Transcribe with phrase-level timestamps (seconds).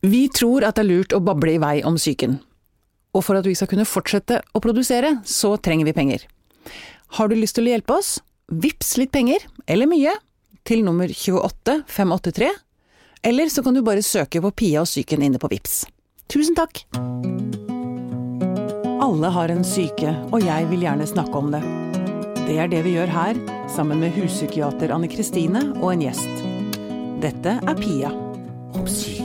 [0.00, 2.38] Vi tror at det er lurt å bable i vei om psyken.
[3.12, 6.24] Og for at vi skal kunne fortsette å produsere, så trenger vi penger.
[7.18, 8.16] Har du lyst til å hjelpe oss?
[8.48, 10.14] Vips litt penger, eller mye,
[10.64, 12.48] til nummer 28583.
[13.28, 15.82] Eller så kan du bare søke på Pia og psyken inne på Vips.
[16.32, 16.84] Tusen takk!
[19.04, 21.60] Alle har en syke, og jeg vil gjerne snakke om det.
[22.46, 23.40] Det er det vi gjør her,
[23.70, 26.46] sammen med huspsykiater Anne Kristine og en gjest.
[27.20, 28.14] Dette er Pia
[28.72, 29.19] om syke.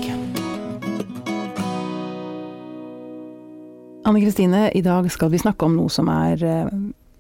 [4.06, 6.68] Anne Kristine, i dag skal vi snakke om noe som er eh,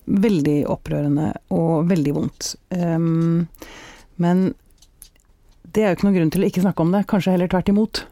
[0.05, 2.51] veldig opprørende og veldig vondt.
[2.69, 3.47] Um,
[4.21, 4.51] men
[5.73, 7.71] det er jo ikke noen grunn til å ikke snakke om det, kanskje heller tvert
[7.73, 8.03] imot.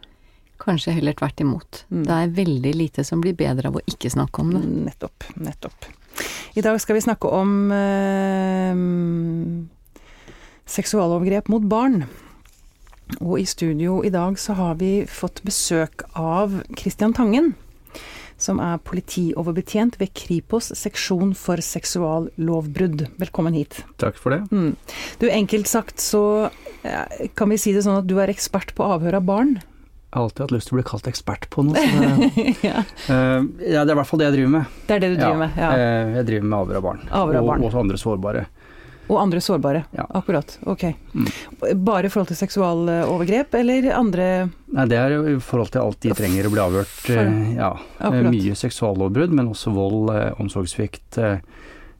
[0.64, 1.84] Kanskje heller tvert imot.
[1.94, 2.02] Mm.
[2.08, 4.64] Det er veldig lite som blir bedre av å ikke snakke om det.
[4.90, 5.30] Nettopp.
[5.38, 5.90] Nettopp.
[6.58, 8.74] I dag skal vi snakke om eh,
[10.66, 12.08] seksualovergrep mot barn.
[13.20, 17.54] Og i studio i dag så har vi fått besøk av Christian Tangen.
[18.42, 23.06] Som er politioverbetjent ved Kripos seksjon for seksuallovbrudd.
[23.22, 23.84] Velkommen hit.
[24.02, 24.42] Takk for det.
[24.52, 24.74] Mm.
[25.22, 26.50] Du, enkelt sagt så
[27.38, 29.54] kan vi si det sånn at du er ekspert på avhør av barn.
[30.14, 31.74] Jeg har alltid hatt lyst til å bli kalt ekspert på noe.
[31.74, 32.84] Det, ja.
[33.10, 34.76] Uh, ja, det er i hvert fall det jeg driver med.
[34.86, 35.56] Det er det du driver med.
[35.58, 35.70] Ja.
[35.74, 37.02] eh, jeg driver med avhør av barn.
[37.10, 37.64] Avhør av barn.
[37.64, 38.44] Og, og andre sårbare.
[39.12, 39.84] Og andre sårbare.
[39.98, 40.06] Ja.
[40.16, 40.58] Akkurat.
[40.66, 40.84] Ok.
[41.14, 41.28] Mm.
[41.84, 44.28] Bare i forhold til seksualovergrep, eller andre
[44.74, 46.88] Nei, det er jo i forhold til alt de trenger å bli avhørt.
[47.04, 47.72] For- eh, ja.
[48.00, 48.32] Eh, Akkurat.
[48.32, 51.18] Mye seksuallovbrudd, men også vold, eh, omsorgssvikt.
[51.18, 51.40] eh,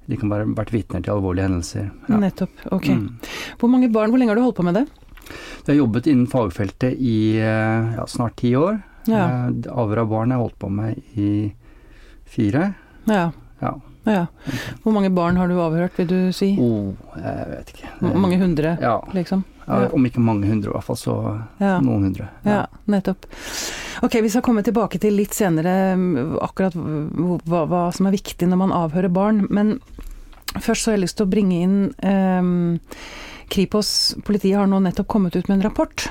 [0.08, 1.92] De kan være vært vitner til alvorlige hendelser.
[2.10, 2.18] Ja.
[2.20, 2.50] Nettopp.
[2.72, 2.88] Ok.
[2.92, 3.20] Mm.
[3.60, 4.88] Hvor mange barn, hvor lenge har du holdt på med det?
[5.66, 8.82] Jeg har jobbet innen fagfeltet i eh, ja, snart ti år.
[9.08, 9.48] Ja.
[9.48, 11.54] Eh, Avhør av barn har jeg holdt på med i
[12.26, 12.74] fire.
[13.08, 13.32] Ja.
[13.62, 13.74] Ja.
[14.06, 14.26] Ja.
[14.84, 16.54] Hvor mange barn har du avhørt, vil du si?
[16.60, 17.92] Oh, jeg vet ikke.
[18.02, 19.44] Hvor mange hundre, Ja, liksom?
[19.64, 21.14] Ja, om ikke mange hundre, i hvert fall så
[21.62, 21.78] Ja.
[21.80, 22.28] noen hundre.
[22.44, 23.26] Ja, nettopp.
[24.04, 28.50] Ok, vi skal komme tilbake til litt senere mm, akkurat hva, hva som er viktig
[28.50, 29.78] når man avhører barn, men
[30.60, 32.80] først så har jeg lyst til å bringe inn ehm,
[33.54, 36.10] Kripos, politiet har nå nettopp kommet ut med en rapport.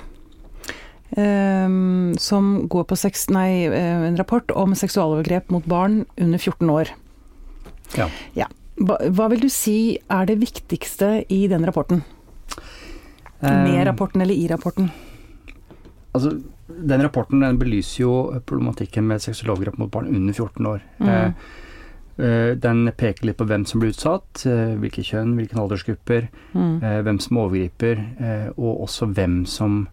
[1.12, 6.71] Um, som går på seks, nei, eh, en rapport om seksualovergrep mot barn under 14
[6.72, 6.93] år.
[7.98, 8.47] Ja.
[8.82, 12.03] Hva, hva vil du si er det viktigste i den rapporten?
[13.42, 14.91] Med Eh, rapporten eller i rapporten?
[16.14, 20.80] Altså, den rapporten den belyser jo problematikken med seksualovergrep mot barn under 14 år.
[21.00, 21.08] Mm.
[21.08, 21.32] Eh,
[22.25, 24.44] eh, den peker litt på hvem som blir utsatt,
[24.80, 26.82] hvilke kjønn, hvilke aldersgrupper, Mm.
[26.82, 29.88] eh, hvem som overgriper, eh, og også hvem som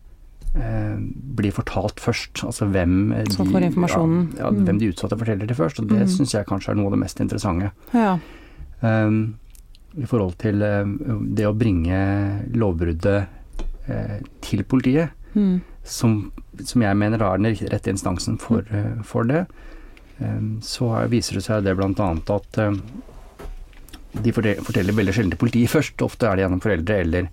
[0.53, 2.41] blir fortalt først.
[2.43, 4.33] Altså hvem eh, Som får informasjonen.
[4.37, 4.65] Ja, ja, Mm.
[4.65, 5.79] hvem de utsatte forteller til først.
[5.79, 6.07] Og det Mm.
[6.09, 7.71] syns jeg kanskje er noe av det mest interessante.
[7.93, 8.17] Ja.
[8.81, 9.35] Um,
[9.97, 10.85] I forhold til eh,
[11.35, 13.27] det å bringe lovbruddet
[13.89, 15.61] uh, til politiet, Mm.
[15.83, 16.31] som,
[16.63, 19.45] som jeg mener er den rette instansen for, uh, for det,
[20.21, 22.11] um, så er- viser det seg det bl.a.
[22.35, 22.75] at uh,
[24.21, 26.01] de forteller veldig sjelden til politiet først.
[26.01, 27.29] Ofte er det gjennom foreldre eller,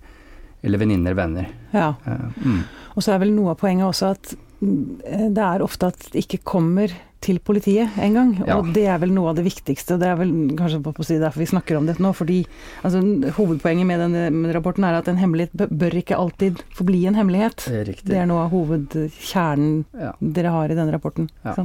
[0.67, 1.47] eller venninner venner.
[1.73, 1.93] ja.
[2.05, 2.61] Eh, mm.
[2.97, 6.23] Og så er vel noe av poenget også at mm, det er ofte at det
[6.23, 6.89] ikke kommer
[7.21, 8.31] til politiet engang.
[8.45, 8.55] Ja.
[8.57, 9.95] Og det er vel noe av det viktigste.
[9.95, 12.09] og Det er vel kanskje på å si derfor vi snakker om dette nå.
[12.17, 12.39] fordi
[12.85, 13.01] altså,
[13.37, 17.65] Hovedpoenget med denne rapporten er at en hemmelighet bør- ikke alltid forbli en hemmelighet.
[17.69, 17.93] Det er.
[18.05, 20.11] Det er noe av hovedkjernen Ja.
[20.21, 21.29] dere har i denne rapporten.
[21.45, 21.55] Ja.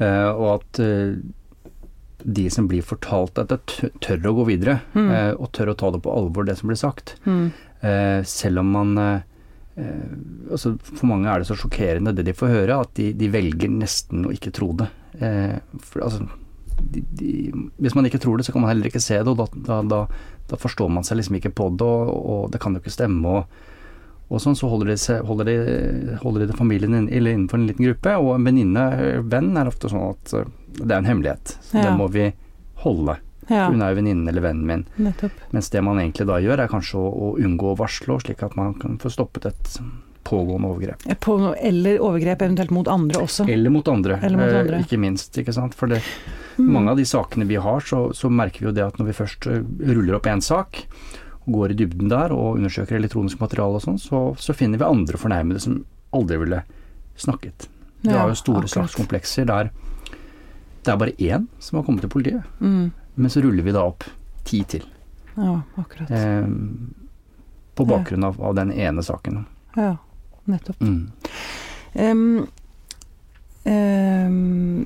[0.00, 1.14] Eh, og at eh,
[2.24, 4.78] de som blir fortalt dette, tør, å gå videre.
[4.96, 5.10] Mm.
[5.10, 7.16] eh, og tør å ta det på alvor, det som blir sagt.
[7.28, 7.46] Mm.
[7.84, 9.20] Eh, selv om man eh,
[10.54, 13.72] altså For mange er det så sjokkerende det de får høre, at de, de velger
[13.72, 14.88] nesten å ikke tro det.
[15.20, 16.24] Eh, for, altså,
[16.80, 17.34] de, de,
[17.82, 19.82] hvis man ikke tror det, så kan man heller ikke se det, og da, da,
[19.90, 20.00] da,
[20.50, 23.36] da forstår man seg liksom ikke på det, og, og det kan jo ikke stemme.
[23.40, 23.70] og
[24.30, 27.58] og sånn så holder de, seg, holder de, holder de det familien inn, eller innenfor
[27.60, 28.84] en liten gruppe, og en venninne,
[29.30, 30.44] venn, er ofte sånn at eh,
[30.80, 31.56] det er en hemmelighet.
[31.62, 31.82] Så Ja.
[31.90, 32.32] det må vi
[32.84, 33.18] holde.
[33.50, 34.86] Ja, Hun er jo venninnen eller vennen min.
[34.96, 35.32] nettopp.
[35.52, 38.56] Mens det man egentlig da gjør, er kanskje å, å unngå å varsle, slik at
[38.56, 39.78] man kan få stoppet et
[40.24, 41.04] pågående overgrep.
[41.20, 43.44] På, eller overgrep eventuelt mot andre også.
[43.52, 45.36] Eller mot andre, Eller mot eh, ikke minst.
[45.36, 45.74] ikke sant?
[45.76, 46.00] For det,
[46.56, 46.68] Mm.
[46.70, 49.12] mange av de sakene vi har, så, så merker vi jo det at når vi
[49.12, 49.62] først eh,
[49.92, 50.84] ruller opp én sak,
[51.46, 55.18] går i dybden der og undersøker elektronisk materiale og sånn, så, så finner vi andre
[55.20, 56.62] fornærmede som aldri ville
[57.16, 57.68] snakket.
[58.02, 58.70] Vi Ja, har jo store akkurat.
[58.90, 59.70] sakskomplekser der
[60.84, 62.92] det er bare én som har kommet til politiet, Mm.
[63.16, 64.04] men så ruller vi da opp
[64.44, 64.82] ti til.
[65.36, 66.10] Ja, akkurat.
[66.10, 66.46] Eh,
[67.74, 69.46] på bakgrunn av, av den ene saken.
[69.76, 69.96] Ja,
[70.46, 70.80] nettopp.
[70.80, 71.10] Mm.
[71.96, 72.48] Um,
[73.64, 74.84] em,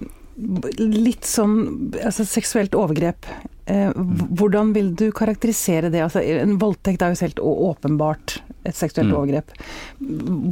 [0.79, 3.27] litt sånn altså seksuelt overgrep.
[3.69, 3.91] Eh,
[4.39, 6.01] hvordan vil du karakterisere det?
[6.05, 9.17] Altså, en voldtekt er jo helt åpenbart et seksuelt Mm.
[9.19, 9.51] overgrep.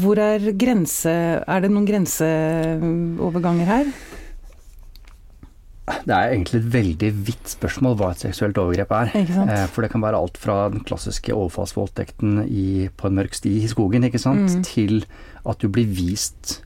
[0.02, 1.08] Hvor er grense
[1.46, 3.86] Er det noen grenseoverganger her?
[5.86, 9.12] Det er egentlig et veldig vidt spørsmål hva et seksuelt overgrep er.
[9.14, 13.52] Eh, For det kan være alt fra den klassiske overfallsvoldtekten i, på en mørk sti
[13.62, 14.62] i skogen, ikke sant, Mm.
[14.64, 15.04] til
[15.46, 16.62] at du blir vist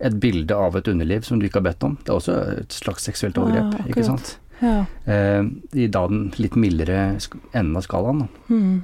[0.00, 1.96] et bilde av et underliv som du ikke har bedt om.
[2.04, 4.38] Det er også et slags seksuelt Ah, overgrep, ja, ikke sant.
[4.60, 4.84] Ja.
[5.06, 5.42] Eh,
[5.84, 7.18] I da den litt mildere
[7.54, 8.26] enden av skalaen.
[8.48, 8.82] Mm.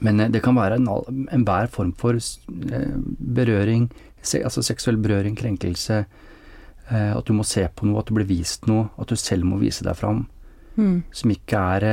[0.00, 2.94] Men eh, det kan være en al- form for eh,
[3.36, 3.90] berøring,
[4.22, 6.04] se, altså seksuell berøring, krenkelse,
[6.90, 9.44] eh, at du må se på noe, at du blir vist noe, at du selv
[9.44, 10.26] må vise deg fram,
[10.76, 11.04] Mm.
[11.12, 11.84] som ikke er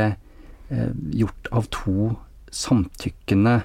[0.72, 2.16] eh, gjort av to
[2.52, 3.62] samtykkende,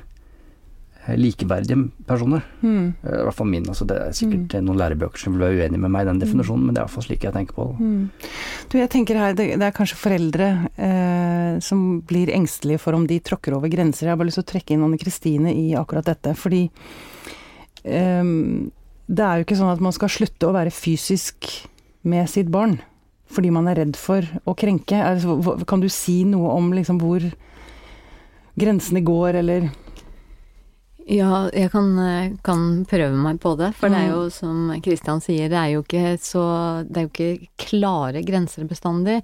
[1.14, 2.42] likeverdige personer.
[2.62, 2.94] Mm.
[3.02, 3.68] Eh, I hvert fall min.
[3.68, 4.64] altså Det er sikkert mm.
[4.66, 6.88] noen lærebøker som vil være uenige med meg i den definisjonen, men det er i
[6.88, 7.76] hvert fall slik jeg tenker på det.
[7.86, 8.32] Mm.
[8.72, 10.50] Du, jeg tenker her, det, det er kanskje foreldre
[10.88, 14.08] eh, som blir engstelige for om de tråkker over grenser.
[14.08, 16.66] Jeg har bare lyst til å trekke inn Anne Kristine i akkurat dette, fordi
[17.84, 18.34] eh,
[19.06, 21.52] det er jo ikke sånn at man skal slutte å være fysisk
[22.06, 22.78] med sitt barn
[23.26, 24.94] fordi man er redd for å krenke.
[24.94, 27.24] Er kan du si noe om liksom hvor
[28.56, 29.66] grensene går, eller
[31.06, 33.74] Ja, jeg kan, eh, kan prøve meg på det.
[33.78, 34.14] For det er Mm.
[34.16, 38.66] jo som Kristian sier, det er jo ikke så Det er jo ikke klare grenser
[38.66, 39.22] bestandig.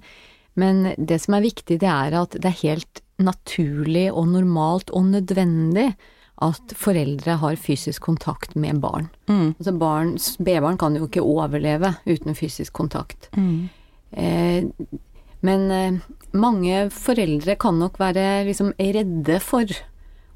[0.55, 5.03] Men det som er viktig, det er at det er helt naturlig og normalt og
[5.11, 5.95] nødvendig
[6.41, 9.09] at foreldre har fysisk kontakt med barn.
[9.27, 9.55] mm.
[9.59, 13.29] Altså barn, Spedbarn kan jo ikke overleve uten fysisk kontakt.
[13.35, 13.69] Mm.
[14.15, 14.63] Eh,
[15.41, 15.99] men eh,
[16.33, 19.65] mange foreldre kan nok være liksom redde for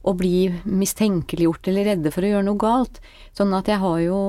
[0.07, 3.01] å bli mistenkeliggjort eller redde for å gjøre noe galt.
[3.35, 4.19] Sånn at jeg har jo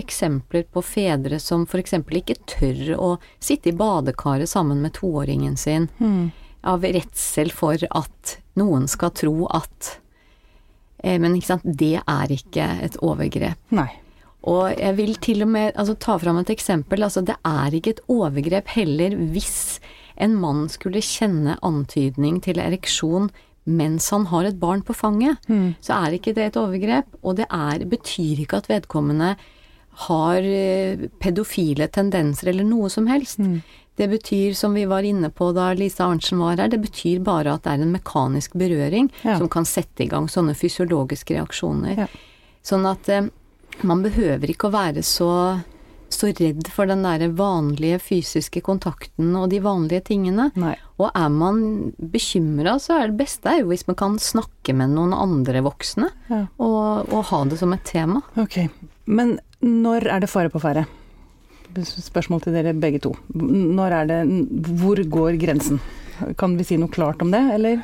[0.00, 1.98] eksempler på fedre som f.eks.
[2.00, 6.30] ikke tør å sitte i badekaret sammen med toåringen sin Mm.
[6.64, 9.98] av redsel for at noen skal tro at
[11.04, 13.58] eh, Men ikke sant, det er ikke et overgrep.
[13.70, 13.90] Nei.
[14.48, 17.02] Og jeg vil til og med altså, ta fram et eksempel.
[17.04, 19.78] Altså, det er ikke et overgrep heller hvis
[20.18, 23.28] en mann skulle kjenne antydning til ereksjon
[23.68, 25.36] mens han har et barn på fanget.
[25.48, 25.74] Mm.
[25.84, 29.34] Så er ikke det et overgrep, og det er, betyr ikke at vedkommende
[30.08, 33.40] har eh, pedofile tendenser eller noe som helst.
[33.42, 33.60] Mm.
[33.98, 37.56] Det betyr, som vi var inne på da Lisa Arntzen var her, det betyr bare
[37.56, 39.38] at det er en mekanisk berøring Ja.
[39.40, 42.04] som kan sette i gang sånne fysiologiske reaksjoner.
[42.04, 42.06] Ja.
[42.62, 43.26] Sånn at eh,
[43.82, 45.32] man behøver ikke å være så,
[46.10, 50.48] så redd for den derre vanlige fysiske kontakten og de vanlige tingene.
[50.58, 50.74] Nei.
[50.98, 51.60] Og er man
[52.00, 56.08] bekymra, så er det beste er jo hvis man kan snakke med noen andre voksne,
[56.30, 56.46] Ja.
[56.58, 58.22] og, og ha det som et tema.
[58.40, 58.56] Ok.
[59.06, 60.86] Men når er det fare på ferde?
[61.78, 63.12] Spørsmål til dere begge to.
[63.36, 64.18] Når er det
[64.80, 65.78] Hvor går grensen?
[66.40, 67.82] Kan vi si noe klart om det, eller?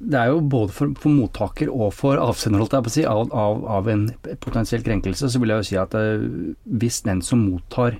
[0.00, 4.06] Det er jo både for, for mottaker og for avsender, si, av, av, av en
[4.42, 6.28] potensiell krenkelse, så vil jeg jo si at eh,
[6.66, 7.98] hvis den som mottar,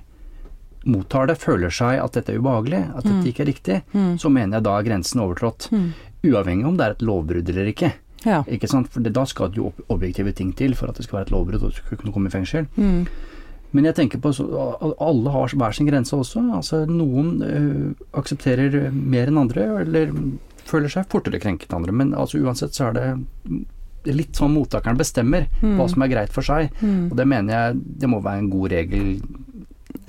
[0.85, 4.15] mottar det, føler seg at dette er ubehagelig, at dette ikke er riktig, Mm.
[4.19, 5.69] så mener jeg da er grensen overtrådt.
[6.23, 7.91] Uavhengig om det er et lovbrudd eller ikke.
[8.25, 8.43] Ja.
[8.45, 8.87] Ikke sant?
[8.93, 11.31] For det, da skal det jo objektive ting til for at det skal være et
[11.33, 12.67] lovbrudd og du skal kunne komme i fengsel.
[12.77, 13.07] Mm.
[13.73, 14.43] Men jeg tenker på så,
[14.99, 16.41] alle har hver sin grense også.
[16.57, 20.11] Altså Noen ø, aksepterer mer enn andre, eller
[20.69, 21.95] føler seg fortere krenket enn andre.
[21.95, 23.07] Men altså uansett så er det
[24.09, 26.71] litt sånn mottakeren bestemmer hva som er greit for seg.
[26.81, 27.11] Mm.
[27.11, 29.11] Og det mener jeg det må være en god regel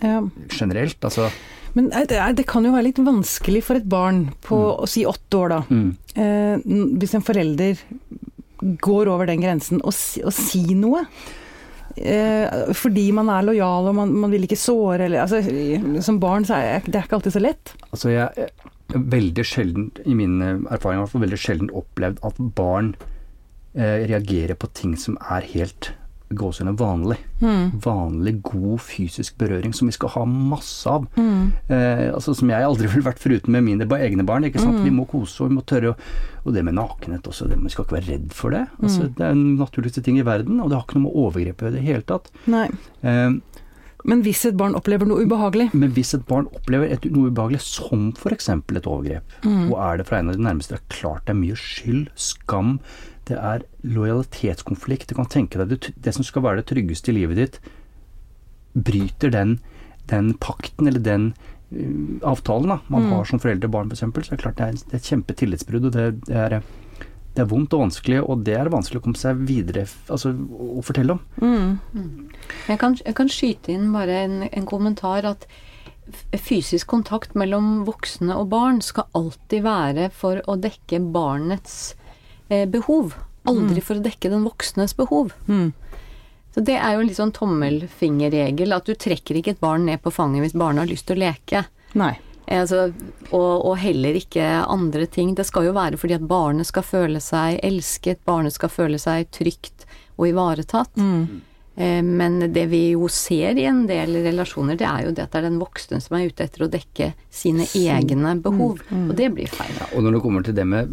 [0.01, 0.23] ja.
[0.49, 0.99] generelt.
[1.05, 1.29] Altså
[1.77, 5.05] Men det, er, det kan jo være litt vanskelig for et barn på å si
[5.09, 5.63] åtte år, da.
[5.69, 5.91] mm.
[6.13, 6.65] Eh,
[7.01, 7.79] hvis en forelder
[8.85, 11.07] går over den grensen og, si, og si noe.
[11.97, 15.43] Eh, fordi man er lojal og man, man vil ikke såre eller altså,
[16.01, 17.75] Som barn så er det er ikke alltid så lett.
[17.91, 18.49] Altså jeg
[18.95, 22.95] veldig sjelden, i min erfaring i hvert fall, veldig sjelden opplevd at barn
[23.75, 25.93] eh, reagerer på ting som er helt
[26.37, 27.19] gåsehudene vanlig.
[27.41, 27.71] Mm.
[27.85, 31.07] Vanlig, god fysisk berøring som vi skal ha masse av.
[31.17, 31.53] Mm.
[31.69, 34.47] Eh, altså Som jeg aldri ville vært foruten med mine egne barn.
[34.49, 34.83] ikke sant?
[34.85, 35.95] Vi må kose og vi må tørre.
[35.95, 38.67] Og, Og det med nakenhet også, det, vi skal ikke være redd for det.
[38.83, 41.63] Altså, Det er den naturligste ting i verden, og det har ikke noe med overgrep
[41.63, 42.33] å gjøre i det hele tatt.
[43.03, 43.31] Eh,
[44.09, 47.63] Men hvis et barn opplever noe ubehagelig men hvis et barn opplever et, noe ubehagelig,
[47.65, 48.49] som f.eks.
[48.51, 51.39] et overgrep, og er det fra en av de nærmeste, det er klart det er
[51.39, 52.75] mye skyld, skam,
[53.31, 55.11] det er lojalitetskonflikt.
[55.11, 57.59] Du kan tenke deg det, det som skal være det tryggeste i livet ditt,
[58.73, 59.59] bryter den,
[60.11, 61.31] den pakten eller den
[61.71, 64.69] uh, avtalen da, man har som foreldre og barn f.eks., så er det klart det
[64.69, 65.91] er, det er et kjempetillitsbrudd.
[65.91, 66.59] og det, det er
[67.33, 70.83] det er vondt og vanskelig, og det er vanskelig å komme seg videre altså, å
[70.85, 71.23] fortelle om.
[71.97, 72.33] mm.
[72.69, 75.47] Jeg kan, jeg kan skyte inn bare en, en kommentar at
[76.43, 81.95] fysisk kontakt mellom voksne og barn skal alltid være for å dekke barnets
[82.49, 83.17] eh, behov.
[83.49, 85.33] Aldri for å dekke den voksnes behov.
[85.49, 85.73] Mm.
[86.53, 90.03] Så det er jo en litt sånn tommelfingerregel, at du trekker ikke et barn ned
[90.05, 91.65] på fanget hvis barnet har lyst til å leke.
[91.99, 92.13] Nei.
[92.51, 92.89] Altså,
[93.31, 95.37] og, og heller ikke andre ting.
[95.39, 99.31] Det skal jo være fordi at barnet skal føle seg elsket, barnet skal føle seg
[99.35, 99.87] trygt
[100.19, 100.99] og ivaretatt.
[101.01, 101.41] Mm.
[102.05, 105.39] Men det vi jo ser i en del relasjoner, det er jo det at det
[105.41, 108.83] er den voksne som er ute etter å dekke sine egne behov.
[108.93, 109.73] Og det blir feil.
[109.97, 110.93] Og når det kommer til det med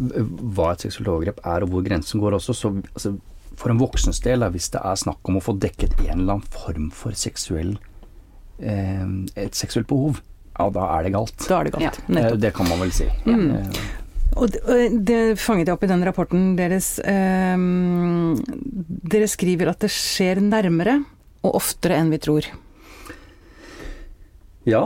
[0.56, 3.12] hva et seksuelt overgrep er og hvor grensen går også, så altså,
[3.60, 6.38] for en voksens del, da, hvis det er snakk om å få dekket en eller
[6.38, 7.74] annen form for seksuell
[8.64, 10.22] eh, et seksuelt behov,
[10.60, 11.48] ja da er det galt.
[11.48, 11.82] Da er det galt.
[11.88, 11.94] Ja.
[12.06, 12.40] Eh, Nettopp.
[12.44, 13.08] Det kan man vel si.
[13.26, 13.50] Mm.
[13.56, 13.80] Eh,
[14.40, 16.92] Og det, det fanget jeg opp i den rapporten deres.
[17.02, 17.56] Eh,
[19.10, 21.00] dere skriver at det skjer nærmere
[21.42, 22.46] og oftere enn vi tror.
[24.68, 24.82] Ja,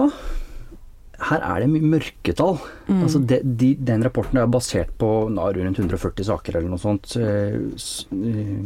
[1.28, 2.58] her er det mye mørketall.
[2.90, 7.14] Altså de, de, den rapporten er basert på na, rundt 140 saker eller noe sånt,
[7.18, 8.58] eh, s- eh,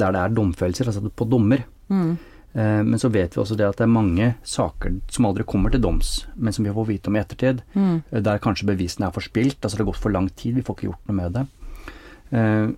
[0.00, 1.64] der det er domfellelser, altså på dommer.
[1.90, 2.12] Mm.
[2.54, 5.70] Eh, Men så vet vi også det at det er mange saker som aldri kommer
[5.70, 7.60] til doms, men som vi får vite om i ettertid.
[7.76, 8.02] Mm.
[8.10, 10.74] eh, Der kanskje bevisene er forspilt, altså det har gått for lang tid, vi får
[10.76, 11.46] ikke gjort noe med det.
[12.32, 12.68] Eh,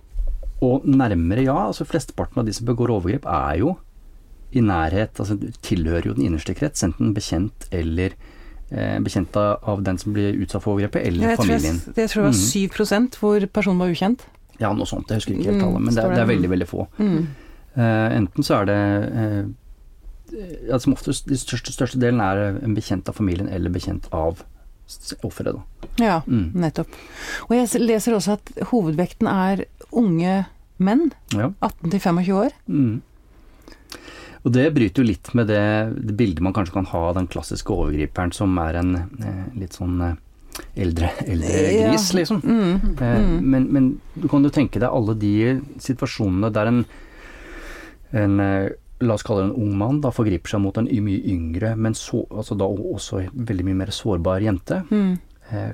[0.63, 1.55] Og nærmere, ja.
[1.67, 3.75] altså Flesteparten av de som begår overgrep er jo
[4.53, 8.13] i nærhet, altså tilhører jo den innerste krets, enten bekjent eller
[9.03, 11.81] bekjent av den som blir utsatt for overgrepet, eller Jeg tror, jeg, familien.
[11.95, 12.37] jeg tror det var
[13.11, 14.23] 7 hvor personen var ukjent.
[14.59, 15.09] Ja, noe sånt.
[15.09, 16.87] Jeg husker ikke helt Mm, tallet, men det, det er veldig, veldig få.
[16.97, 17.27] Mm.
[17.77, 18.77] Uh, enten så er det
[19.13, 19.43] eh,
[20.67, 24.43] ja, Som oftest, de største, største delen er en bekjent av familien eller bekjent av
[25.23, 25.61] offeret.
[25.99, 26.51] Ja, Mm.
[26.53, 26.87] nettopp.
[27.49, 30.45] Og jeg leser også at hovedvekten er unge
[30.79, 31.51] menn, Ja.
[31.61, 32.51] 18 til 25 år.
[32.67, 33.01] Mm.
[34.45, 35.61] Og det bryter jo litt med det,
[36.05, 39.71] det bildet man kanskje kan ha av den klassiske overgriperen som er en eh, litt
[39.77, 40.15] sånn eh,
[40.75, 41.87] eldre, eldre Ja.
[41.91, 42.41] gris, liksom.
[42.43, 42.97] Mm.
[43.01, 43.41] Eh, Mm.
[43.49, 46.85] men, men du kan jo tenke deg alle de situasjonene der en,
[48.11, 48.69] en eh,
[49.03, 51.93] La oss kalle det en ung mann da forgriper seg mot en mye yngre, men
[51.97, 54.81] så, altså da også veldig mye mer sårbar jente.
[54.91, 55.17] Mm.
[55.51, 55.71] Eh,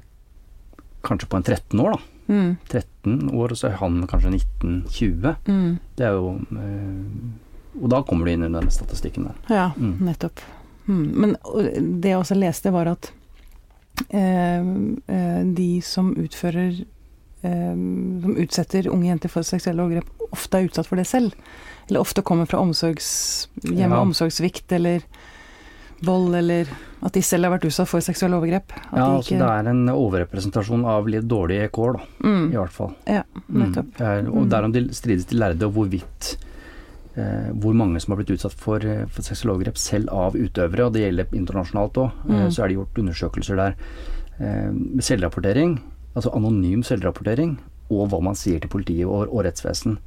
[1.06, 2.00] kanskje på en 13 år, da.
[2.30, 2.50] Mm.
[2.70, 5.36] 13 år, og så er han kanskje 19-20.
[5.50, 5.78] Mm.
[5.98, 9.36] Det er jo eh, Og da kommer du inn under den statistikken der.
[9.50, 9.96] Ja, Mm.
[10.10, 10.42] nettopp.
[10.90, 11.06] Mm.
[11.22, 11.36] Men
[12.02, 13.12] det jeg også leste, var at
[14.10, 14.60] eh,
[15.08, 16.84] eh, de som utfører
[17.42, 21.34] Som utsetter unge jenter for seksuelle overgrep, ofte er utsatt for det selv.
[21.90, 24.02] Eller ofte kommer fra omsorgs, hjem med Ja.
[24.04, 25.02] omsorgssvikt eller
[26.02, 26.68] vold, eller
[27.04, 28.72] at de selv har vært utsatt for seksuelle overgrep.
[28.94, 32.72] Ja, de altså det er en overrepresentasjon av litt dårlige kår, da, mm, i hvert
[32.76, 32.94] fall.
[33.08, 33.90] Ja, nettopp.
[33.98, 34.06] Mm.
[34.06, 36.36] Er, og derom de strides de lærde, og hvorvidt
[37.18, 40.86] eh, hvor mange som har blitt utsatt for, eh, for seksuelle overgrep selv av utøvere,
[40.86, 42.52] og det gjelder internasjonalt òg, eh, Mm.
[42.52, 43.76] så er det gjort undersøkelser der
[44.40, 45.82] eh, selvrapportering,
[46.16, 47.58] altså anonym selvrapportering,
[47.90, 49.98] og hva man sier til politiet og, og rettsvesen.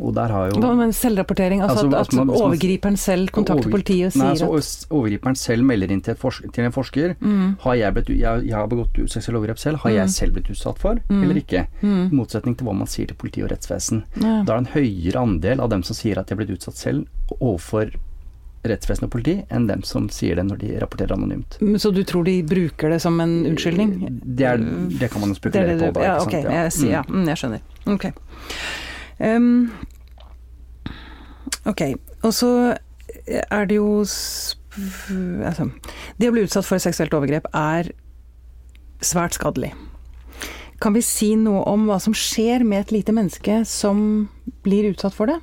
[0.00, 1.58] Og der har jo Hva med selvrapportering?
[1.60, 4.46] Altså, Altså, at, at man- hvis man- overgriperen selv kontakter Over- politiet og Nei, sier
[4.46, 7.16] altså, at Overgriperen selv melder inn til, et forsk til en forsker.
[7.20, 9.96] mm, Har jeg, blitt, jeg, jeg har begått seksuelle overgrep selv, har Mm.
[9.96, 11.22] jeg selv blitt utsatt for, Mm.
[11.24, 11.66] eller ikke?
[11.82, 14.04] I mm, motsetning til hva man sier til politi og rettsvesen.
[14.22, 14.44] ja.
[14.44, 16.76] Da er det en høyere andel av dem som sier at de har blitt utsatt
[16.76, 17.06] selv
[17.40, 17.90] overfor
[18.66, 21.58] rettsvesen og politi, enn dem som sier det når de rapporterer anonymt.
[21.78, 23.94] Så du tror de bruker det som en unnskyldning?
[24.24, 24.58] Det, er,
[24.98, 26.06] det kan man jo er spekulere på da.
[26.08, 26.56] ja, ok, ja.
[26.62, 27.04] jeg, sier, ja.
[27.08, 27.62] Mm, jeg skjønner.
[27.94, 28.08] Ok.
[29.18, 29.70] Um,
[31.70, 31.82] ok,
[32.22, 32.52] og så
[33.28, 33.88] er det jo
[35.46, 35.68] altså,
[36.18, 37.92] Det å bli utsatt for et seksuelt overgrep er
[39.04, 39.72] svært skadelig.
[40.82, 44.28] Kan vi si noe om hva som skjer med et lite menneske som
[44.66, 45.38] blir utsatt for det?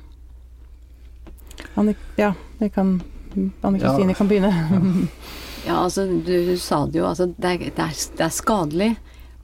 [1.76, 3.00] Annik ja, det kan
[3.36, 3.90] Anne Ja.
[3.90, 5.08] Kristine kan begynne.
[5.66, 8.92] Ja, altså du sa det jo, altså det er, det, er, det er skadelig.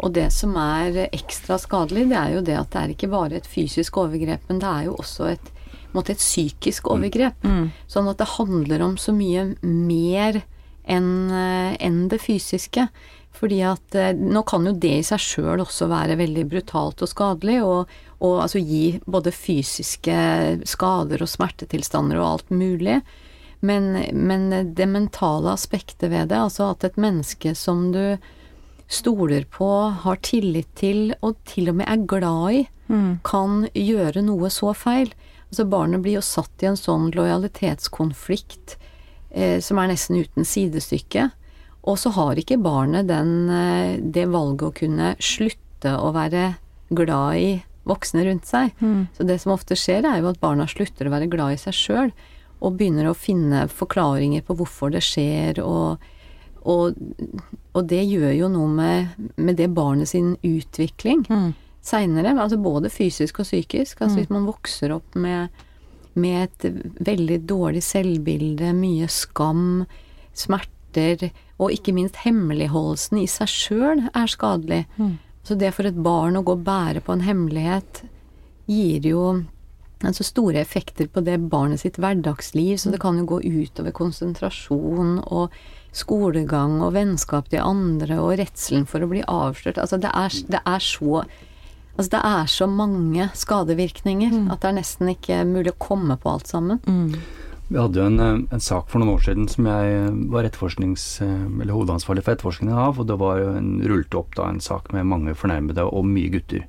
[0.03, 3.39] Og det som er ekstra skadelig, det er jo det at det er ikke bare
[3.39, 5.51] et fysisk overgrep, men det er jo også et,
[5.91, 7.43] på måte et psykisk overgrep.
[7.43, 7.69] Mm.
[7.91, 10.41] Sånn at det handler om så mye mer
[10.83, 12.89] enn en det fysiske.
[13.33, 17.11] Fordi at eh, nå kan jo det i seg sjøl også være veldig brutalt og
[17.11, 17.91] skadelig, og,
[18.23, 20.17] og altså gi både fysiske
[20.69, 23.01] skader og smertetilstander og alt mulig.
[23.63, 28.17] Men, men det mentale aspektet ved det, altså at et menneske som du
[28.93, 29.69] stoler på,
[30.05, 32.63] har tillit til og til og med er glad i,
[32.93, 33.21] Mm.
[33.25, 35.13] kan gjøre noe så feil.
[35.49, 38.77] Altså Barnet blir jo satt i en sånn lojalitetskonflikt
[39.31, 41.31] eh, som er nesten uten sidestykke.
[41.89, 46.57] Og så har ikke barnet den, eh, det valget å kunne slutte å være
[46.93, 47.53] glad i
[47.89, 48.73] voksne rundt seg.
[48.81, 49.07] Mm.
[49.17, 51.75] Så det som ofte skjer, er jo at barna slutter å være glad i seg
[51.75, 52.13] sjøl,
[52.63, 55.99] og begynner å finne forklaringer på hvorfor det skjer, og,
[56.63, 56.95] og,
[57.75, 61.25] og det gjør jo noe med, med det barnet sin utvikling.
[61.29, 61.53] Mm.
[61.83, 62.31] seinere.
[62.39, 64.01] Altså både fysisk og psykisk.
[64.01, 64.21] Altså Mm.
[64.23, 65.49] hvis man vokser opp med,
[66.15, 69.85] med et veldig dårlig selvbilde, mye skam,
[70.33, 74.85] smerter, og ikke minst hemmeligholdelsen i seg sjøl er skadelig.
[74.97, 75.19] Mm.
[75.43, 78.05] Så det for et barn å gå og bære på en hemmelighet
[78.71, 79.25] gir jo
[80.03, 85.21] altså store effekter på det barnet sitt hverdagsliv, så det kan jo gå utover konsentrasjon
[85.23, 85.55] og
[85.95, 89.81] skolegang og vennskap til andre og redselen for å bli avslørt.
[89.83, 91.25] Altså det er, det er så
[91.93, 96.31] Altså det er så mange skadevirkninger at det er nesten ikke mulig å komme på
[96.31, 96.79] alt sammen.
[96.89, 97.19] Mm.
[97.73, 101.05] Vi hadde jo en, eh, en sak for noen år siden som jeg var etterforsknings,
[101.25, 104.93] eh, eller hovedansvarlig for etterforskningen av, og det var en, rullet opp da en sak
[104.93, 106.67] med mange fornærmede og mye gutter.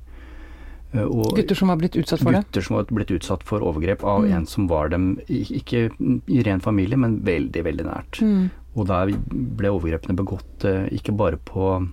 [0.94, 2.44] Eh, Og Gutter som var blitt utsatt for det?
[2.46, 4.32] gutter som var blitt utsatt for overgrep av Mm.
[4.32, 5.90] en som var dem ikke
[6.28, 8.20] i ren familie, men veldig, veldig nært.
[8.22, 8.50] Mm.
[8.76, 11.86] Og der ble overgrepene begått eh, ikke bare på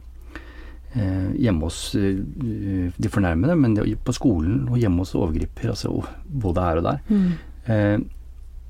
[0.95, 2.15] eh, hjemme hos eh,
[2.97, 6.99] de fornærmede, men på skolen og hjemme hos overgriper, altså både her og der.
[7.09, 7.31] Mm.
[7.67, 7.99] Eh,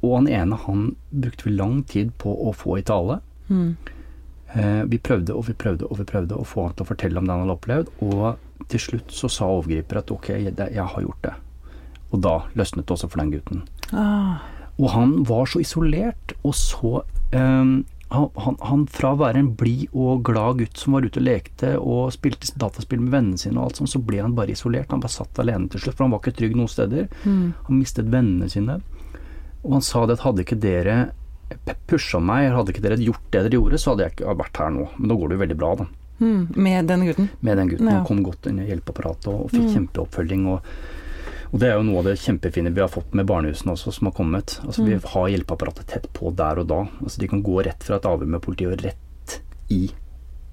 [0.01, 3.19] og han ene han brukte vi lang tid på å få i tale.
[3.49, 3.75] Mm.
[4.53, 7.21] Eh, vi prøvde og vi prøvde og vi prøvde å få han til å fortelle
[7.21, 10.87] om det han hadde opplevd, og til slutt så sa overgriper at ok, jeg, jeg
[10.95, 11.35] har gjort det.
[12.11, 13.63] Og da løsnet det også for den gutten.
[13.95, 14.43] Ah.
[14.81, 17.81] Og han var så isolert, og så um,
[18.11, 21.23] han, han, han fra å være en blid og glad gutt som var ute og
[21.23, 24.91] lekte og spilte dataspill med vennene sine og alt sånt, så ble han bare isolert.
[24.91, 27.07] Han bare satt alene til slutt, for han var ikke trygg noen steder.
[27.23, 27.45] Mm.
[27.69, 28.81] Han mistet vennene sine.
[29.63, 31.11] Og han sa det at hadde ikke dere
[31.87, 34.69] pusha meg, hadde ikke dere gjort det dere gjorde, så hadde jeg ikke vært her
[34.71, 34.87] nå.
[34.97, 35.85] Men nå går det jo veldig bra, da.
[36.21, 36.41] Mm.
[36.55, 37.29] Med den gutten?
[37.41, 37.87] Med den gutten.
[37.89, 37.95] Ja.
[37.99, 39.73] Han kom godt inn i hjelpeapparatet og, og fikk Mm.
[39.75, 40.45] kjempeoppfølging.
[40.47, 40.61] Og,
[41.51, 44.07] og det er jo noe av det kjempefine vi har fått med barnehusene også, som
[44.07, 44.59] har kommet.
[44.63, 45.01] Altså Vi Mm.
[45.13, 46.81] har hjelpeapparatet tett på der og da.
[47.01, 49.89] Altså De kan gå rett fra et avhør med politiet og rett i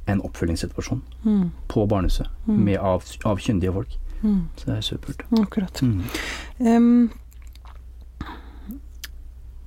[0.09, 1.51] en oppfølgingssituasjon Mm.
[1.69, 2.65] på barnehuset Mm.
[2.65, 3.97] med av, av kyndige folk.
[4.25, 4.49] Mm.
[4.57, 5.23] Så det er supert.
[5.39, 5.83] Akkurat.
[5.83, 7.11] Mm.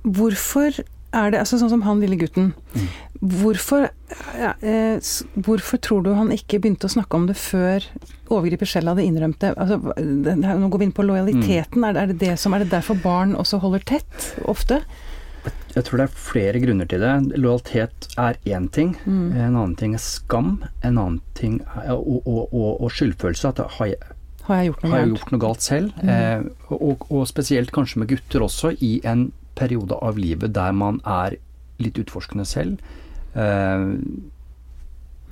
[0.02, 0.82] Hvorfor
[1.12, 2.52] er det altså Sånn som han lille gutten.
[2.72, 2.86] Mm.
[3.42, 3.86] Hvorfor,
[4.34, 4.96] ja, eh,
[5.46, 7.84] hvorfor tror du han ikke begynte å snakke om det før
[8.32, 9.52] overgriper selv hadde innrømt det?
[9.60, 11.84] Altså, det nå går vi inn på lojaliteten.
[11.86, 14.80] Er, det, er, det det som, er det derfor barn også holder tett, ofte?
[15.72, 17.12] Jeg tror det er flere grunner til det.
[17.36, 18.96] Lojalitet er én ting.
[19.04, 19.28] Mm.
[19.30, 20.56] En annen ting er skam.
[20.82, 23.54] En annen ting er og, og, og, og skyldfølelse.
[23.54, 24.10] At har jeg,
[24.48, 26.02] Har jeg gjort noe har jeg gjort noe galt selv?
[26.02, 26.10] Mm.
[26.16, 31.00] Eh, og, og spesielt kanskje med gutter også, i en periode av livet der man
[31.04, 31.36] er
[31.82, 32.78] litt utforskende selv.
[33.34, 33.86] Eh,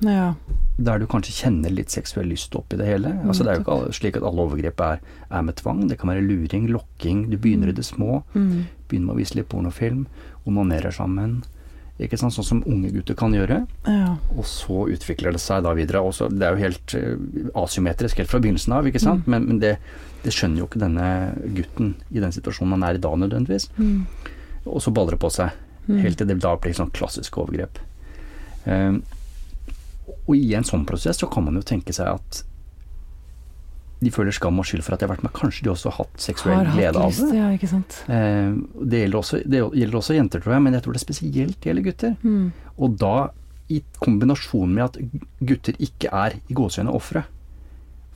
[0.03, 0.35] Ja.
[0.81, 3.11] der du kanskje kjenner litt seksuell lyst oppi det hele.
[3.29, 5.89] Altså Det er jo ikke slik at alle overgrep er, er med tvang.
[5.89, 7.29] Det kan være luring, lokking.
[7.31, 8.23] Du begynner i det små.
[8.35, 8.65] Mm.
[8.89, 10.07] Begynner med å vise litt pornofilm.
[10.47, 11.43] Onanerer sammen.
[12.01, 12.33] Ikke sant?
[12.33, 13.63] Sånn som unge gutter kan gjøre.
[13.87, 14.15] ja.
[14.37, 16.01] Og så utvikler det seg da videre.
[16.07, 19.29] Også, det er jo helt eh, asymmetrisk helt fra begynnelsen av, ikke sant.
[19.31, 19.75] Men, men det,
[20.25, 21.09] det skjønner jo ikke denne
[21.57, 23.69] gutten i den situasjonen han er i da, nødvendigvis.
[23.77, 24.07] Mm.
[24.65, 25.57] Og så baller det på seg.
[25.87, 25.99] Mm.
[26.05, 27.81] Helt til det da blir sånn klassisk overgrep.
[28.65, 29.03] Um,
[30.27, 32.43] og i en sånn prosess så kan man jo tenke seg at
[34.01, 35.33] de føler skam og skyld for at de har vært med.
[35.37, 37.37] Kanskje de også har hatt seksuell Har hatt glede av lyst, det.
[37.37, 37.99] ja, ikke sant.
[38.09, 41.69] Eh, det, gjelder også, det gjelder også jenter, tror jeg, men jeg tror det spesielt
[41.69, 42.17] gjelder gutter.
[42.25, 42.47] Mm.
[42.81, 43.15] Og da
[43.71, 44.97] i kombinasjon med at
[45.47, 47.23] gutter ikke er i gåsehudene ofre.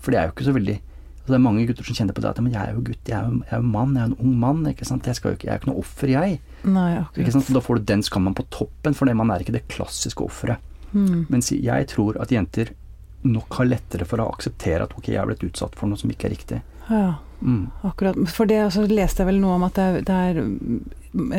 [0.03, 0.81] For det er jo ikke så veldig
[1.25, 3.09] altså Det er mange gutter som kjenner på det at men jeg er jo gutt,
[3.09, 4.67] jeg er jo, jeg er jo mann, jeg er en ung mann.
[4.69, 5.07] ikke sant?
[5.09, 6.41] Jeg, skal jo ikke, jeg er jo ikke noe offer, jeg.
[6.69, 7.49] Nei, Ikke sant?
[7.49, 10.21] Og da får du den skammen på toppen, for det man er ikke det klassiske
[10.21, 10.61] offeret.
[10.93, 11.25] Mm.
[11.33, 12.75] Mens jeg tror at jenter
[13.25, 16.11] nok har lettere for å akseptere at ok, jeg er blitt utsatt for noe som
[16.13, 16.61] ikke er riktig.
[16.91, 17.15] Ja.
[17.45, 17.67] Mm.
[17.85, 18.17] Akkurat.
[18.33, 20.39] For det altså, leste jeg vel noe om at det er, det er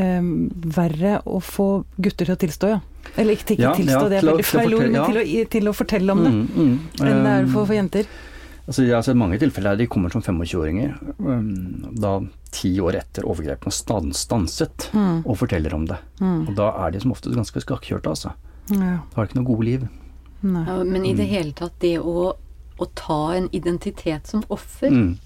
[0.01, 0.27] eh,
[0.75, 1.67] verre å få
[1.97, 2.79] gutter til å tilstå, ja.
[3.15, 5.03] Eller ikke, ikke Ja, tilstå, ja, det er veldig feil ord, men ja.
[5.09, 6.31] til å, til å fortelle om det.
[6.33, 6.77] Mm, mm.
[7.05, 8.07] Enn det er Um, for, for jenter.
[8.65, 12.15] Altså, jeg har sett mange tilfeller der de kommer som 25-åringer, um, da
[12.55, 15.21] ti år etter overgrepene stan- stanset, Mm.
[15.25, 15.99] og forteller om det.
[16.19, 16.47] Mm.
[16.49, 18.33] Og da er de som oftest ganske skakkjørte, altså.
[18.73, 18.97] Ja.
[19.05, 19.85] Da har de ikke noe gode liv.
[20.53, 21.33] Ja, men i det Mm.
[21.33, 22.33] hele tatt, det å,
[22.79, 25.17] å ta en identitet som offer, Mm,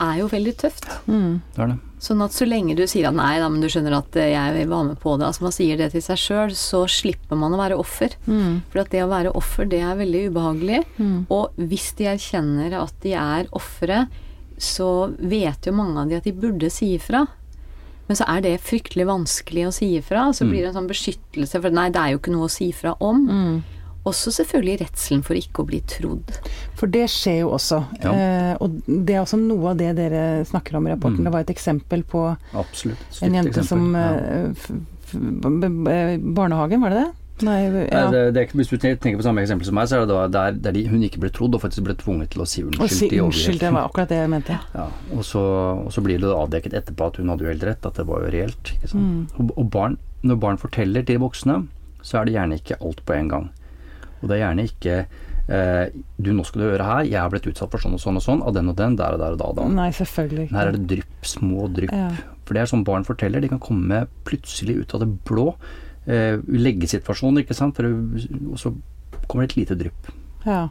[0.00, 0.86] er jo veldig tøft.
[1.06, 1.40] Mm.
[1.54, 1.78] det er det.
[2.02, 4.66] Sånn at så lenge du sier at nei da, men du skjønner at eh, jeg
[4.68, 7.58] var med på det, altså man sier det til seg sjøl, så slipper man å
[7.60, 8.10] være offer.
[8.26, 8.62] Mm.
[8.72, 10.84] For at det å være offer, det er veldig ubehagelig.
[10.98, 11.26] Mm.
[11.30, 14.08] Og hvis de erkjenner at de er ofre,
[14.58, 17.28] så vet jo mange av de at de burde si ifra.
[18.08, 20.32] Men så er det fryktelig vanskelig å si ifra.
[20.34, 20.50] Så Mm.
[20.50, 22.96] blir det en sånn beskyttelse for nei, det er jo ikke noe å si ifra
[23.00, 23.28] om.
[23.28, 23.62] Mm.
[24.08, 26.32] Også selvfølgelig redselen for ikke å bli trodd.
[26.78, 27.78] For det skjer jo også.
[28.02, 28.12] Ja.
[28.18, 31.20] Eh, og det er også noe av det dere snakker om i rapporten.
[31.22, 31.28] Mm.
[31.28, 32.24] Det var et eksempel på
[32.58, 33.20] Absolutt.
[33.22, 33.68] en jente eksempel.
[33.70, 34.08] som ja.
[34.18, 34.70] eh, f
[35.12, 37.10] f b- b- Barnehagen, var det det?
[37.42, 38.02] Nei, Nei.
[38.12, 40.58] Det, det hvis du tenker på samme eksempel som meg, så er det da der,
[40.62, 42.92] der de, hun ikke ble trodd og faktisk ble tvunget til å si Å unnskyld.
[42.92, 44.58] si til unnskyld, det var akkurat det jeg mente.
[44.78, 44.84] Ja,
[45.16, 45.42] og, så,
[45.86, 48.22] og så blir det avdekket etterpå at hun hadde jo helt rett, at det var
[48.26, 48.74] jo reelt.
[48.76, 49.08] Ikke sant?
[49.08, 49.24] Mm.
[49.46, 51.60] Og, og barn, når barn forteller til voksne,
[52.02, 53.50] så er det gjerne ikke alt på en gang.
[54.22, 54.96] Og det er gjerne ikke
[55.48, 55.86] eh,
[56.22, 58.22] Du, nå skal du høre her, jeg har blitt utsatt for sånn og sånn og
[58.22, 59.48] sånn, av den og den, der og der og da.
[59.50, 59.68] og da.
[59.68, 60.56] Nei, selvfølgelig ikke.
[60.56, 61.92] her er det drypp, små drypp.
[61.92, 62.10] Ja.
[62.46, 63.40] For det er sånn barn forteller.
[63.42, 65.48] De kan komme plutselig ut av det blå.
[66.06, 67.76] Eh, leggesituasjonen, ikke sant.
[67.78, 68.72] For, og så
[69.28, 70.10] kommer det et lite drypp.
[70.46, 70.68] Ja.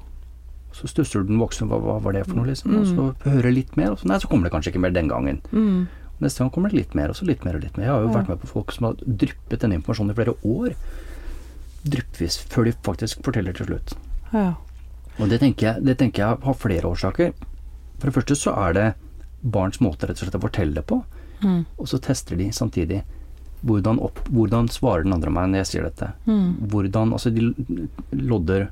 [0.75, 2.75] Så stusser den voksne, hva, hva var det for noe, liksom?
[2.79, 5.09] Og så hører litt mer, og så, nei, så kommer det kanskje ikke mer den
[5.11, 5.41] gangen.
[5.51, 5.87] Mm.
[6.21, 7.87] Neste gang kommer det litt mer, og så litt mer og litt mer.
[7.89, 8.17] Jeg har jo Ja.
[8.19, 10.75] vært med på folk som har dryppet denne informasjonen i flere år.
[11.83, 13.95] Dryppvis, før de faktisk forteller til slutt.
[14.33, 14.53] ja.
[15.19, 17.33] Og det tenker, jeg, det tenker jeg har flere årsaker.
[17.99, 18.85] For det første så er det
[19.43, 21.03] barns måte rett og slett å fortelle det på,
[21.41, 21.65] Mm.
[21.77, 22.99] og så tester de samtidig
[23.65, 26.11] hvordan, opp, hvordan svarer den andre meg når jeg sier dette.
[26.27, 26.67] Mm.
[26.69, 27.47] Hvordan, altså de
[28.13, 28.67] lodder,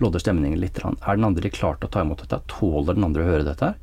[0.00, 0.78] lodder stemningen litt.
[0.84, 2.40] Er den andre klar til å ta imot dette?
[2.50, 3.74] Tåler den andre å høre dette?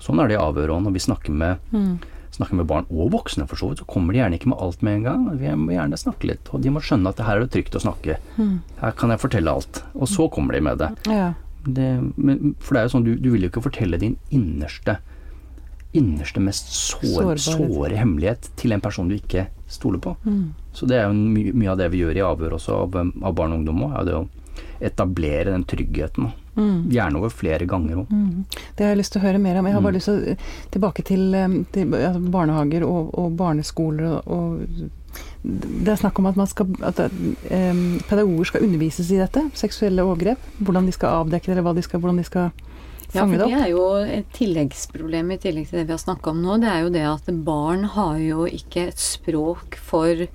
[0.00, 0.82] Sånn er det i avhør òg.
[0.86, 1.98] Når vi snakker med, Mm.
[2.38, 4.86] Snakker med barn, og voksne for så vidt, så kommer de gjerne ikke med alt
[4.86, 5.26] med en gang.
[5.40, 6.48] Vi må gjerne snakke litt.
[6.54, 8.18] Og de må skjønne at det her er det trygt å snakke.
[8.38, 8.56] Mm.
[8.80, 9.82] Her kan jeg fortelle alt.
[9.98, 10.90] Og så kommer de med det.
[11.10, 11.28] ja.
[11.66, 15.00] det men, for det er jo sånn, du, du vil jo ikke fortelle din innerste
[15.96, 20.14] innerste, mest sår, såre hemmelighet til en person du ikke stoler på.
[20.24, 20.50] Mm.
[20.76, 23.36] Så det er jo my mye av det vi gjør i avhør også av, av
[23.36, 24.26] barn og ungdom òg, er det å
[24.84, 26.28] etablere den tryggheten.
[26.58, 26.78] Mm.
[26.90, 28.10] Gjerne over flere ganger òg.
[28.10, 28.44] Mm.
[28.76, 29.66] Det har jeg lyst til å høre mer om.
[29.70, 29.98] Jeg har bare Mm.
[30.00, 30.36] lyst til
[30.74, 34.90] tilbake til, eh, til altså, barnehager og, og barneskoler og, og
[35.42, 40.04] Det er snakk om at, man skal, at um, pedagoger skal undervises i dette, seksuelle
[40.04, 40.38] overgrep.
[40.60, 42.50] Hvordan de skal avdekke det, eller hva de skal, hvordan de skal
[43.14, 46.34] Ja, for det det er jo et tilleggsproblem i tillegg til det vi har snakka
[46.34, 46.58] om nå.
[46.60, 50.26] Det er jo det at barn har jo ikke et språk for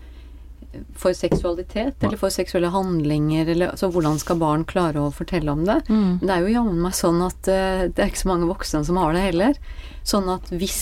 [0.98, 5.64] for seksualitet eller for seksuelle handlinger, eller altså hvordan skal barn klare å fortelle om
[5.68, 5.80] det?
[5.90, 6.20] Mm.
[6.20, 8.84] Men det er jo jammen meg sånn at uh, det er ikke så mange voksne
[8.88, 9.60] som har det heller.
[10.04, 10.82] Sånn at hvis,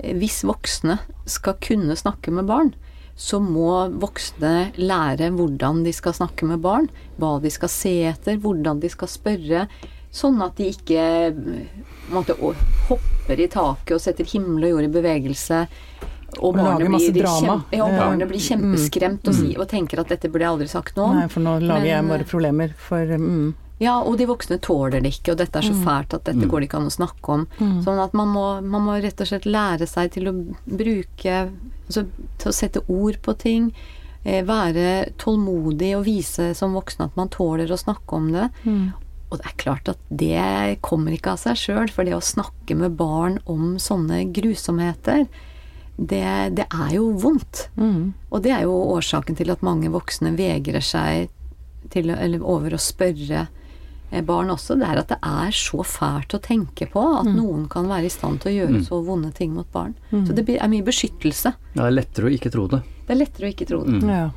[0.00, 0.98] eh, hvis voksne
[1.28, 2.72] skal kunne snakke med barn,
[3.14, 3.68] så må
[4.00, 6.88] voksne lære hvordan de skal snakke med barn,
[7.20, 9.66] hva de skal se etter, hvordan de skal spørre.
[10.12, 11.68] Sånn at de ikke eh,
[12.12, 12.54] å-
[12.88, 15.60] hopper i taket og setter himmel og jord i bevegelse.
[16.38, 17.40] Og Og barnet blir, drama.
[17.60, 20.96] kjempe, ja, barnet blir kjempeskremt og, si, og tenker at dette burde jeg aldri sagt
[20.96, 21.10] nå.
[21.14, 23.54] Nei, for nå lager jeg Men, bare problemer for mm.
[23.82, 26.48] Ja, og de voksne tåler det ikke, og dette er så fælt at dette Mm.
[26.48, 27.46] går det ikke an å snakke om.
[27.58, 27.82] Mm.
[27.82, 30.34] Sånn at man må, man må rett og slett lære seg til å
[30.66, 31.48] bruke
[31.88, 32.06] Altså
[32.38, 33.72] til å sette ord på ting.
[34.24, 38.48] Eh, være tålmodig og vise som voksen at man tåler å snakke om det.
[38.64, 38.92] Mm.
[39.32, 42.76] Og det er klart at det kommer ikke av seg sjøl, for det å snakke
[42.76, 45.26] med barn om sånne grusomheter,
[46.08, 46.24] det,
[46.58, 47.68] det er jo vondt.
[47.78, 48.12] Mm.
[48.30, 51.28] Og det er jo årsaken til at mange voksne vegrer seg
[51.92, 53.46] til, eller over å spørre
[54.10, 54.76] eh, barn også.
[54.80, 58.12] Det er at det er så fælt å tenke på at noen kan være i
[58.12, 58.84] stand til å gjøre Mm.
[58.88, 59.94] så vonde ting mot barn.
[60.10, 61.54] Så det er mye beskyttelse.
[61.74, 62.82] Det er lettere å ikke tro det.
[63.06, 63.98] Det er lettere å ikke tro det.
[64.02, 64.08] Mm.
[64.14, 64.30] Ja.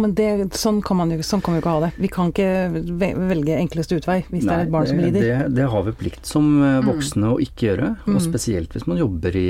[0.00, 1.92] Men det, sånn, kan man jo, sånn kan vi jo ikke ha det.
[1.98, 2.84] Vi kan ikke
[3.26, 5.20] velge enkleste utvei hvis det er et barn som lider.
[5.24, 7.88] det, det har vi plikt som eh, voksne å ikke gjøre.
[8.06, 8.14] Mm.
[8.14, 9.48] Og spesielt hvis man jobber i,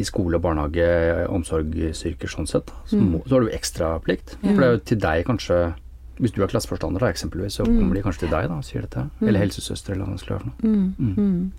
[0.00, 2.70] i skole, barnehage, omsorgsyrker sånn sett.
[2.86, 3.10] Så, Mm.
[3.12, 4.36] må, så har du ekstra plikt.
[4.40, 5.74] For det er jo til deg kanskje
[6.16, 7.78] Hvis du er klasseforstander da, eksempelvis, så Mm.
[7.80, 9.10] kommer de kanskje til deg da og sier dette.
[9.20, 10.54] Eller helsesøster eller hva det skulle være noe.
[10.62, 11.16] Mm, Mm.
[11.16, 11.52] mm.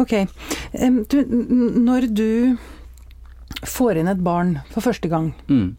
[0.00, 0.26] Ok.
[1.08, 1.24] Du,
[1.78, 2.58] når du
[3.64, 5.76] får inn et barn for første gang, Mm.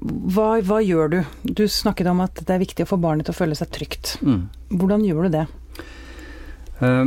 [0.00, 1.24] hva, hva gjør du?
[1.52, 4.18] Du snakket om at det er viktig å få barnet til å føle seg trygt.
[4.22, 4.48] Mm.
[4.70, 5.46] Hvordan gjør du det?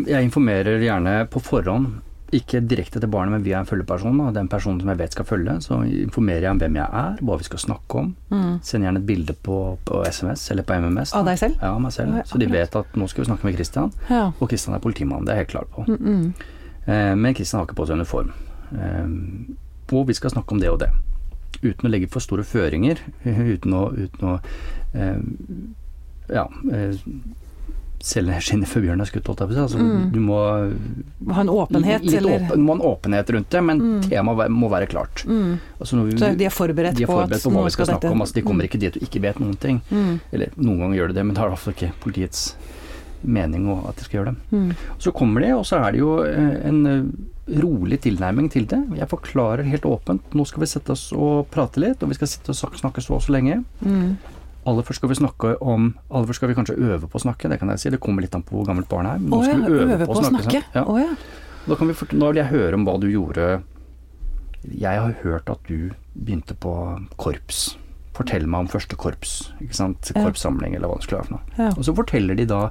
[0.08, 2.02] Jeg informerer gjerne på forhånd,
[2.34, 4.18] ikke direkte til barnet, men via en følgeperson.
[4.18, 4.32] Da.
[4.40, 5.54] Den personen som jeg vet skal følge.
[5.62, 8.16] Så informerer jeg om hvem jeg er, hva vi skal snakke om.
[8.32, 8.60] Mm.
[8.66, 11.12] Sender gjerne et bilde på, på SMS eller på MMS.
[11.12, 11.20] da.
[11.20, 11.56] Av deg selv?
[11.62, 12.18] Ja, meg selv.
[12.26, 14.32] Så de vet at nå skal vi snakke med Christian, Ja.
[14.40, 15.26] og Christian er politimann.
[15.26, 15.86] Det er jeg helt klar på.
[15.88, 16.34] Mm, mm.
[16.88, 18.32] Eh, Men Christian har ikke på seg uniform.
[18.74, 20.90] Eh, Og vi skal snakke om det og det.
[21.64, 22.98] Uten å legge for store føringer.
[23.26, 24.40] Uten å, uten å
[24.94, 25.20] eh,
[26.34, 26.96] ja, eh,
[28.04, 29.62] selge skinnet før bjørnen er skutt, holdt jeg på å si.
[29.62, 30.12] Altså, Mm.
[30.12, 30.38] Du må
[31.34, 34.02] Ha en åpenhet, litt litt åpen, må ha en åpenhet rundt det, men Mm.
[34.10, 35.26] temaet må være klart.
[35.26, 35.60] mm.
[35.80, 37.86] Altså, vi- Så de er forberedt, de er på forberedt at på hva vi skal
[37.86, 38.22] snakke dette om.
[38.22, 39.82] Altså, de kommer ikke dit du ikke vet noen ting.
[39.92, 40.20] Mm.
[40.34, 42.56] Eller noen ganger gjør de det, men det er i hvert fall ikke politiets
[43.24, 44.36] mening at de skal gjøre det.
[44.52, 44.76] Mm.
[45.00, 48.98] Så kommer de, og så er det jo eh, en eh, rolig tilnærming til det.
[48.98, 50.22] Jeg forklarer helt åpent.
[50.34, 53.16] Nå skal vi sette oss og prate litt, og vi skal sitte og snakke så
[53.16, 53.64] og så lenge.
[53.84, 54.18] Mm.
[54.65, 57.49] Aller først skal vi snakke om Aller først skal vi kanskje øve på å snakke,
[57.51, 57.93] det kan jeg si.
[57.93, 59.23] Det kommer litt an på hvor gammelt barnet er.
[59.23, 60.43] men Nå skal vi øve på å snakke.
[60.49, 60.63] snakke.
[60.73, 60.84] Ja.
[60.86, 61.15] Å ja.
[61.65, 63.63] Vi fort, da vil jeg høre om hva du gjorde
[64.69, 66.75] Jeg har hørt at du begynte på
[67.17, 67.75] korps
[68.15, 71.56] fortell meg om første korps, ikke sant, korpssamling eller hva det skulle være for noe.
[71.60, 71.71] Ja.
[71.75, 72.62] Og så forteller de da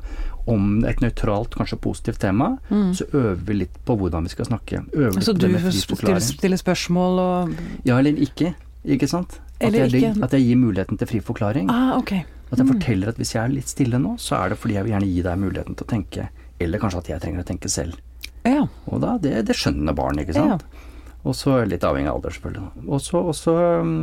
[0.50, 2.54] om et nøytralt, kanskje positivt tema,
[2.96, 4.84] så øver vi litt på hvordan vi skal snakke.
[4.92, 5.22] Øver Mm.
[5.24, 7.54] Så på du stiller spørsmål og
[7.84, 8.54] Ja eller ikke,
[8.84, 9.40] ikke sant?
[9.62, 11.68] At jeg, at jeg gir muligheten til fri forklaring.
[11.70, 12.16] Ah, ok.
[12.50, 14.86] At jeg forteller at hvis jeg er litt stille nå, så er det fordi jeg
[14.86, 16.26] vil gjerne gi deg muligheten til å tenke.
[16.62, 18.00] Eller kanskje at jeg trenger å tenke selv.
[18.44, 18.66] Ja.
[18.90, 20.66] Og da, det, det skjønner barn, ikke sant.
[21.24, 22.84] Og så litt avhengig av alder, selvfølgelig.
[22.84, 23.94] Og så, og så um,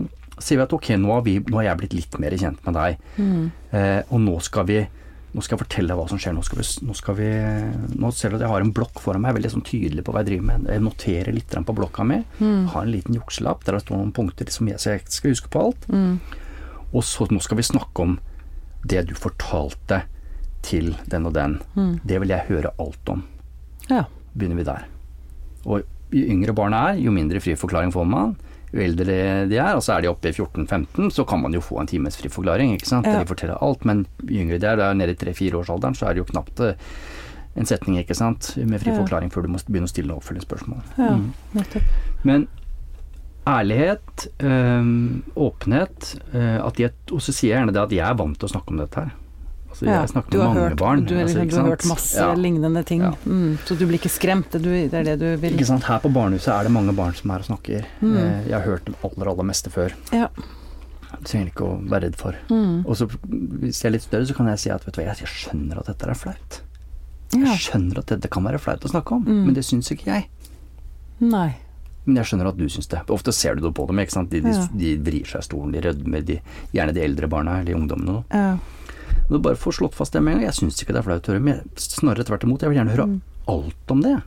[0.42, 2.78] sier vi at ok, nå har, vi, nå har jeg blitt litt mer kjent med
[2.80, 3.06] deg.
[3.22, 3.46] Mm.
[3.78, 4.80] Eh, og nå skal vi
[5.32, 6.34] nå skal jeg fortelle deg hva som skjer.
[6.36, 7.30] Nå, skal vi, nå, skal vi,
[8.04, 10.04] nå ser du at jeg har en blokk foran meg, jeg er veldig sånn tydelig
[10.04, 10.66] på hva jeg driver med.
[10.74, 12.18] Jeg noterer litt på blokka mi.
[12.42, 12.66] Mm.
[12.74, 15.64] Har en liten jukselapp der det står noen punkter som jeg, jeg skal huske på
[15.64, 15.88] alt.
[15.88, 16.20] Mm.
[16.92, 18.18] Og så nå skal vi snakke om
[18.92, 20.04] det du fortalte
[20.68, 21.60] til den og den.
[21.78, 21.94] Mm.
[22.04, 23.24] Det vil jeg høre alt om.
[23.88, 24.04] Ja.
[24.36, 24.88] Begynner vi der.
[25.64, 28.36] Og jo yngre barna er, jo mindre fri forklaring får man.
[28.72, 29.06] Jo eldre
[29.52, 32.16] de er, altså er de oppe i 14-15, så kan man jo få en times
[32.20, 33.10] fri forklaring, ikke sant.
[33.10, 33.20] Ja.
[33.20, 33.84] De forteller alt.
[33.88, 36.88] Men yngre de er, da nede i 3-4-årsalderen, så er det jo knapt eh,
[37.60, 40.84] en setning, ikke sant, med fri forklaring før du må begynne å stille oppfølgingsspørsmål.
[40.98, 41.34] Ja, Mm.
[42.24, 42.48] Men
[43.50, 44.86] ærlighet, øh,
[45.36, 48.48] åpenhet øh, at jeg, Og så sier jeg gjerne det at jeg er vant til
[48.48, 49.12] å snakke om dette her.
[49.82, 51.06] Altså, Ja, jeg snakker med mange hørt, barn.
[51.06, 52.34] Du, altså, liksom, ikke du har hørt masse Ja.
[52.36, 54.52] lignende ting, mm, så du blir ikke skremt.
[54.52, 55.54] Du, det er det du vil.
[55.58, 55.84] Ikke sant?
[55.84, 57.86] Her på barnehuset er det mange barn som er og snakker.
[58.02, 58.16] Mm.
[58.18, 59.92] Eh, Jeg har hørt det aller, aller meste før.
[60.14, 60.28] Ja.
[61.18, 62.36] Det trenger ikke å være redd for.
[62.50, 62.86] Mm.
[62.86, 65.08] Og så hvis jeg er litt større, så kan jeg si at vet du hva,
[65.08, 66.62] jeg jeg skjønner at dette er flaut.
[67.34, 69.46] Jeg skjønner at dette kan være flaut å snakke om, Mm.
[69.46, 70.28] men det syns ikke jeg.
[71.22, 71.56] Nei.
[72.06, 73.00] Men jeg skjønner at du syns det.
[73.14, 73.98] Ofte ser du det på dem.
[73.98, 74.68] De, de, Ja.
[74.76, 76.40] de vrir seg i stolen, de rødmer, de,
[76.74, 78.24] gjerne de eldre barna eller ungdommene.
[78.32, 78.58] Ja.
[79.32, 80.50] Og bare få slått fast det med en gang.
[80.50, 82.62] Jeg syns ikke det er flaut å høre, men snarere tvert imot.
[82.66, 83.22] Jeg vil gjerne høre Mm.
[83.48, 84.18] alt om det.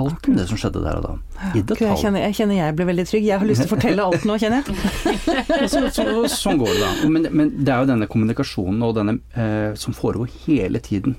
[0.00, 1.12] Alt om det som skjedde der og da.
[1.52, 1.82] I detalj.
[1.90, 3.24] Jeg kjenner, jeg kjenner jeg blir veldig trygg.
[3.26, 5.68] Jeg har lyst til å fortelle alt nå, kjenner jeg.
[5.72, 7.08] Så, så, sånn går det da.
[7.10, 11.16] Men, men det er jo denne kommunikasjonen og denne eh, som foregår hele tiden.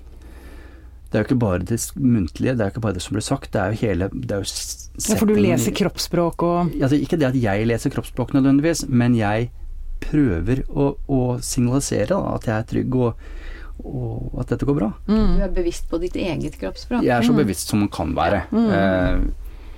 [1.11, 3.25] Det er jo ikke bare det muntlige, det er jo ikke bare det som blir
[3.27, 4.51] sagt, det er jo hele det er jo
[5.11, 9.15] Ja, for du leser kroppsspråk og altså, Ikke det at jeg leser kroppsspråk nødvendigvis, men
[9.19, 9.49] jeg
[10.03, 13.21] prøver å, å signalisere da, at jeg er trygg og,
[13.85, 14.89] og at dette går bra.
[15.07, 15.37] mm.
[15.37, 17.05] Du er bevisst på ditt eget kroppsspråk.
[17.05, 18.43] Jeg er så bevisst som man kan være.
[18.51, 19.23] Eh,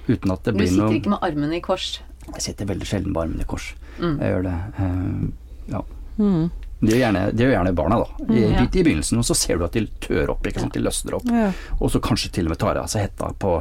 [0.10, 2.02] uten at det Du sitter noe ikke med armene i kors.
[2.34, 3.70] Jeg sitter veldig sjelden med armene i kors.
[4.00, 4.18] Mm.
[4.20, 4.58] Jeg gjør det.
[4.84, 5.84] Eh, ja.
[6.18, 6.44] Mm.
[6.84, 8.08] Det gjør gjerne, det gjør gjerne barna, da.
[8.20, 8.62] I, Mm, ja.
[8.66, 10.44] Litt i begynnelsen, og så ser du at de tør opp.
[10.50, 10.74] Ikke sant?
[10.76, 11.30] De løsner opp.
[11.32, 11.52] Ja.
[11.80, 13.54] Og så kanskje til og med tar av seg hetta på,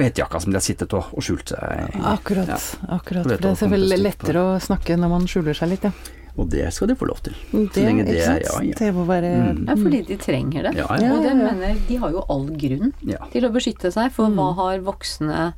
[0.00, 1.60] på hettejakka som de har sittet og, og skjult seg
[1.90, 2.00] i.
[2.14, 2.48] Akkurat.
[2.48, 2.56] Ja.
[2.96, 3.28] akkurat.
[3.28, 5.92] For det er selvfølgelig lettere å snakke når man skjuler seg litt, ja.
[6.38, 7.34] Og det skal de få lov til.
[7.50, 8.74] Det, Så lenge det er ja, ja.
[8.78, 9.64] Det må være Mm.
[9.66, 10.72] Ja, fordi de trenger det.
[10.78, 11.08] Ja, Ja.
[11.16, 13.18] Og det mener de har jo all grunn ja.
[13.32, 14.38] til å beskytte seg, for Mm.
[14.38, 15.52] hva har voksne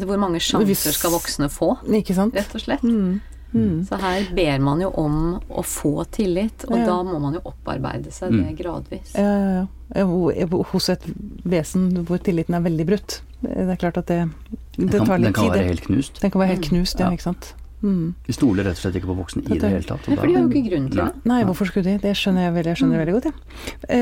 [0.00, 2.32] Hvor mange sjanser skal voksne få, Ikke sant?
[2.34, 2.82] rett og slett?
[2.82, 3.20] Mm.
[3.54, 3.84] Mm.
[3.88, 6.84] Så her ber man jo om å få tillit, og Ja.
[6.86, 8.46] da må man jo opparbeide seg Mm.
[8.46, 9.14] det gradvis.
[9.14, 10.46] Ja, ja, ja.
[10.72, 11.02] Hos et
[11.44, 13.20] vesen hvor tilliten er veldig brutt.
[13.42, 14.30] Det er klart at det,
[14.76, 15.22] det tar tar tid.
[15.22, 16.20] den litt kan være helt knust.
[16.20, 16.68] Den kan være helt Mm.
[16.70, 17.16] knust, ja, Ja.
[17.16, 17.54] ikke sant.
[17.82, 18.14] Mm.
[18.26, 20.04] Vi stoler rett og slett ikke på voksne i det hele tatt.
[20.04, 21.12] og Nei, for de har jo ikke grunn til det.
[21.30, 21.94] Nei, hvorfor skulle de?
[22.02, 23.02] Det skjønner jeg veldig, jeg skjønner Mm.
[23.02, 23.32] veldig godt, ja.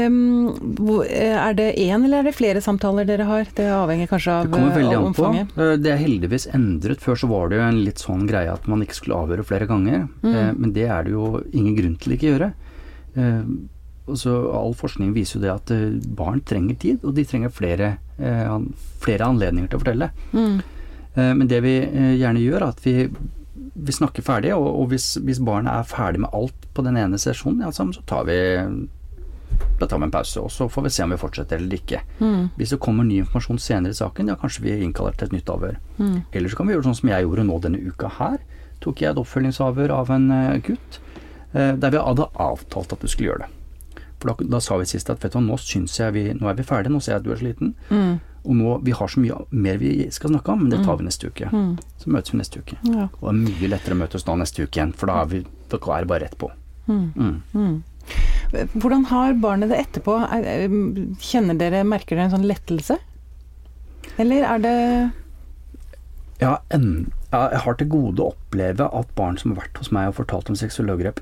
[0.08, 3.44] Um, er det én eller er det flere samtaler dere har?
[3.54, 4.50] Det avhenger kanskje av omfanget?
[4.50, 5.62] Det kommer veldig eh, an på.
[5.62, 6.98] Eh, Det er heldigvis endret.
[7.00, 9.66] Før så var det jo en litt sånn greie at man ikke skulle avhøre flere
[9.70, 10.08] ganger.
[10.22, 10.34] Mm.
[10.34, 12.52] Eh, Men det er det jo ingen grunn til ikke gjøre.
[13.16, 13.42] Eh,
[14.08, 17.98] Altså, all forskning viser jo det at eh, barn trenger tid, og de trenger flere,
[18.18, 18.58] eh,
[19.04, 20.10] flere anledninger til å fortelle.
[20.32, 20.62] Mm.
[21.14, 22.94] Eh, Men det vi eh, gjerne gjør, er at vi,
[23.78, 27.18] vi snakker ferdig, og, og hvis, hvis barnet er ferdig med alt på den ene
[27.20, 28.38] sesjonen, ja, så tar vi
[29.78, 32.00] da tar vi en pause, og så får vi se om vi fortsetter eller ikke.
[32.18, 32.48] Mm.
[32.58, 35.52] Hvis det kommer ny informasjon senere i saken, ja kanskje vi innkaller til et nytt
[35.54, 35.78] avhør.
[35.98, 36.16] Mm.
[36.32, 38.40] Eller så kan vi gjøre sånn som jeg gjorde nå denne uka her.
[38.82, 40.98] Tok jeg et oppfølgingsavhør av en eh, gutt
[41.54, 43.57] eh, der vi hadde avtalt at du skulle gjøre det.
[44.18, 46.48] For da, da sa vi sist at vet du hva, nå syns jeg vi Nå
[46.50, 47.74] er vi ferdige, nå ser jeg at du er sliten.
[47.90, 48.16] Mm.
[48.48, 51.04] Og nå, vi har så mye mer vi skal snakke om, men det tar vi
[51.06, 51.50] neste uke.
[51.52, 51.74] Mm.
[52.00, 52.78] Så møtes vi neste uke.
[52.88, 53.08] Ja.
[53.20, 55.42] Og det er mye lettere å møtes da neste uke igjen, for da er, vi,
[55.70, 56.50] da er det bare rett på.
[56.88, 57.04] Mm.
[57.14, 57.36] Mm.
[57.52, 57.76] Mm.
[58.80, 60.14] Hvordan har barnet det etterpå?
[60.32, 62.96] Er- er- Kjenner dere, merker dere en sånn lettelse?
[64.18, 64.76] Eller er det
[66.40, 70.08] Ja, en, jeg har til gode å oppleve at barn som har vært hos meg
[70.08, 71.20] og fortalt om seksuelle overgrep,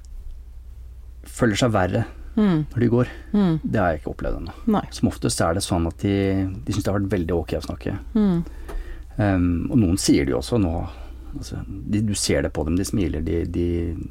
[1.26, 2.04] føler seg verre
[2.36, 2.58] mm.
[2.72, 3.14] når de går.
[3.32, 3.54] Mm.
[3.62, 4.56] Det har jeg ikke opplevd ennå.
[4.94, 6.18] Som oftest er det sånn at de,
[6.66, 7.96] de syns det har vært veldig ok å snakke.
[8.16, 8.36] Mm.
[9.16, 10.74] Um, og noen sier det jo også nå.
[11.36, 13.66] Altså, de, du ser det på dem, de smiler, de, de,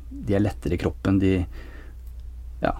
[0.09, 1.37] de er lettere i kroppen, de
[2.63, 2.75] Ja.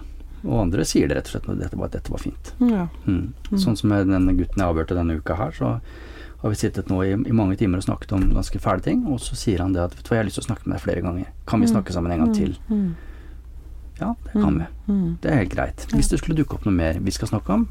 [0.46, 2.52] Og andre sier det rett og slett at dette var, dette var fint.
[2.62, 2.84] Ja.
[3.08, 3.32] Mm.
[3.58, 5.72] Sånn som med den gutten jeg avhørte denne uka her, så
[6.42, 9.18] har vi sittet nå i, i mange timer og snakket om ganske fæle ting, og
[9.24, 10.76] så sier han det at vet du hva, jeg har lyst til å snakke med
[10.76, 11.32] deg flere ganger.
[11.50, 12.54] Kan vi snakke sammen en gang til?
[14.00, 14.64] Ja, det kan vi.
[15.22, 15.86] Det er helt greit.
[15.92, 17.68] Hvis det skulle dukke opp noe mer vi skal snakke om,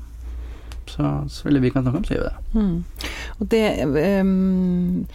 [0.88, 2.84] så, så eller vi kan snakke om, så gjør vi det.
[3.40, 5.06] Og det um,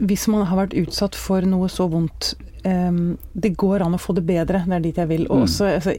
[0.00, 4.14] Hvis man har vært utsatt for noe så vondt Um, Det går an å få
[4.16, 5.26] det bedre, det er dit jeg vil.
[5.28, 5.42] Og Mm.
[5.44, 5.92] også, altså,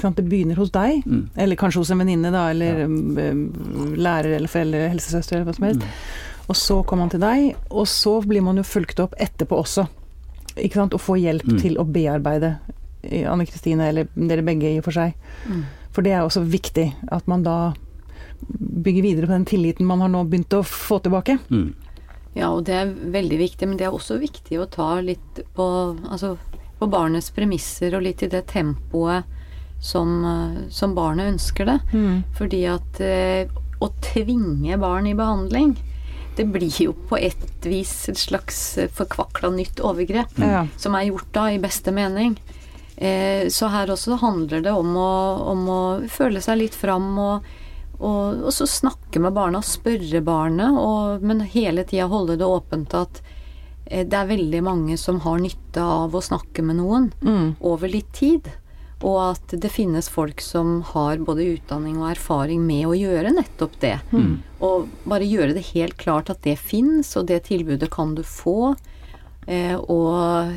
[0.00, 1.28] sant, det begynner hos deg, Mm.
[1.36, 2.86] eller kanskje hos en venninne, da, eller Ja.
[2.86, 5.78] um, lærer eller foreldre, helsesøster, eller hva som helst.
[5.80, 6.48] Mm.
[6.48, 9.86] Og så kommer man til deg, og så blir man jo fulgt opp etterpå også.
[10.56, 10.94] Ikke sant?
[10.94, 11.60] Og får hjelp Mm.
[11.60, 12.58] til å bearbeide
[13.08, 15.14] Anne Kristine, eller dere begge i og for seg.
[15.48, 15.64] Mm.
[15.94, 17.58] For det er også viktig at man da
[18.48, 21.38] bygger videre på den tilliten man har nå begynt å få tilbake.
[21.50, 21.72] Mm.
[22.36, 25.66] Ja, og det er veldig viktig, men det er også viktig å ta litt på,
[26.06, 26.36] altså,
[26.78, 29.26] på barnets premisser og litt i det tempoet
[29.82, 31.78] som, eh, som barnet ønsker det.
[32.38, 33.50] Fordi at eh,
[33.82, 35.76] å tvinge barn i behandling,
[36.38, 40.38] det blir jo på et vis et slags eh, forkvakla nytt overgrep.
[40.38, 40.70] mm.
[40.78, 42.36] Som er gjort da i beste mening.
[42.98, 45.10] Eh, så her også handler det om å,
[45.54, 45.80] om å
[46.10, 47.44] føle seg litt fram og,
[48.00, 52.96] og, og så snakke med barna, spørre barnet, og, men hele tida holde det åpent
[52.98, 53.20] at
[53.86, 57.52] eh, det er veldig mange som har nytte av å snakke med noen Mm.
[57.60, 58.50] over litt tid.
[59.06, 63.76] Og at det finnes folk som har både utdanning og erfaring med å gjøre nettopp
[63.78, 63.92] det.
[64.58, 68.72] Og bare gjøre det helt klart at det fins, og det tilbudet kan du få.
[69.48, 70.52] Eh, og,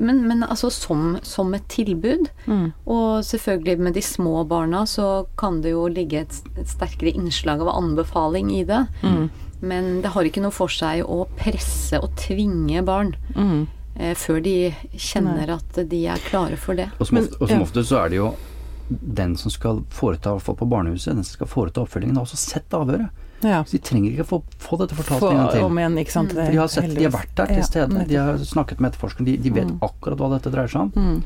[0.00, 2.30] men, men altså som, som et tilbud.
[2.48, 2.70] Mm.
[2.88, 7.60] Og selvfølgelig med de små barna så kan det jo ligge et, et sterkere innslag
[7.60, 8.80] av anbefaling i det.
[9.04, 9.28] Mm.
[9.64, 13.66] Men det har ikke noe for seg å presse og tvinge barn Mm.
[13.96, 14.56] eh, før de
[14.96, 16.88] kjenner at de er klare for det.
[16.98, 18.32] Og som, ofte, og som ofte så er det jo
[18.88, 23.08] den som skal foreta, på barnehuset, den som skal foreta oppfølgingen, har også sett avhøret.
[23.44, 23.62] Ja.
[23.64, 25.62] Så de trenger ikke få, få dette fortalt Få en gang til.
[25.66, 26.32] om igjen, ikke sant.
[26.32, 28.92] For de har sett, de har vært der til Ja, stede, de har snakket med
[28.92, 29.78] etterforskeren, de, de vet Mm.
[29.82, 30.92] akkurat hva dette dreier seg om.
[30.94, 31.24] Mm.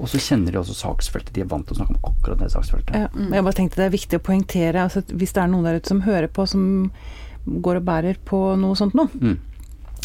[0.00, 2.50] Og så kjenner de også saksfeltet, de er vant til å snakke om akkurat det
[2.54, 2.94] saksfeltet.
[2.96, 5.50] Ja, men jeg bare tenkte det er viktig å poengtere altså, at hvis det er
[5.52, 6.90] noen der ute som hører på, som
[7.46, 9.36] går og bærer på noe sånt nå Mm.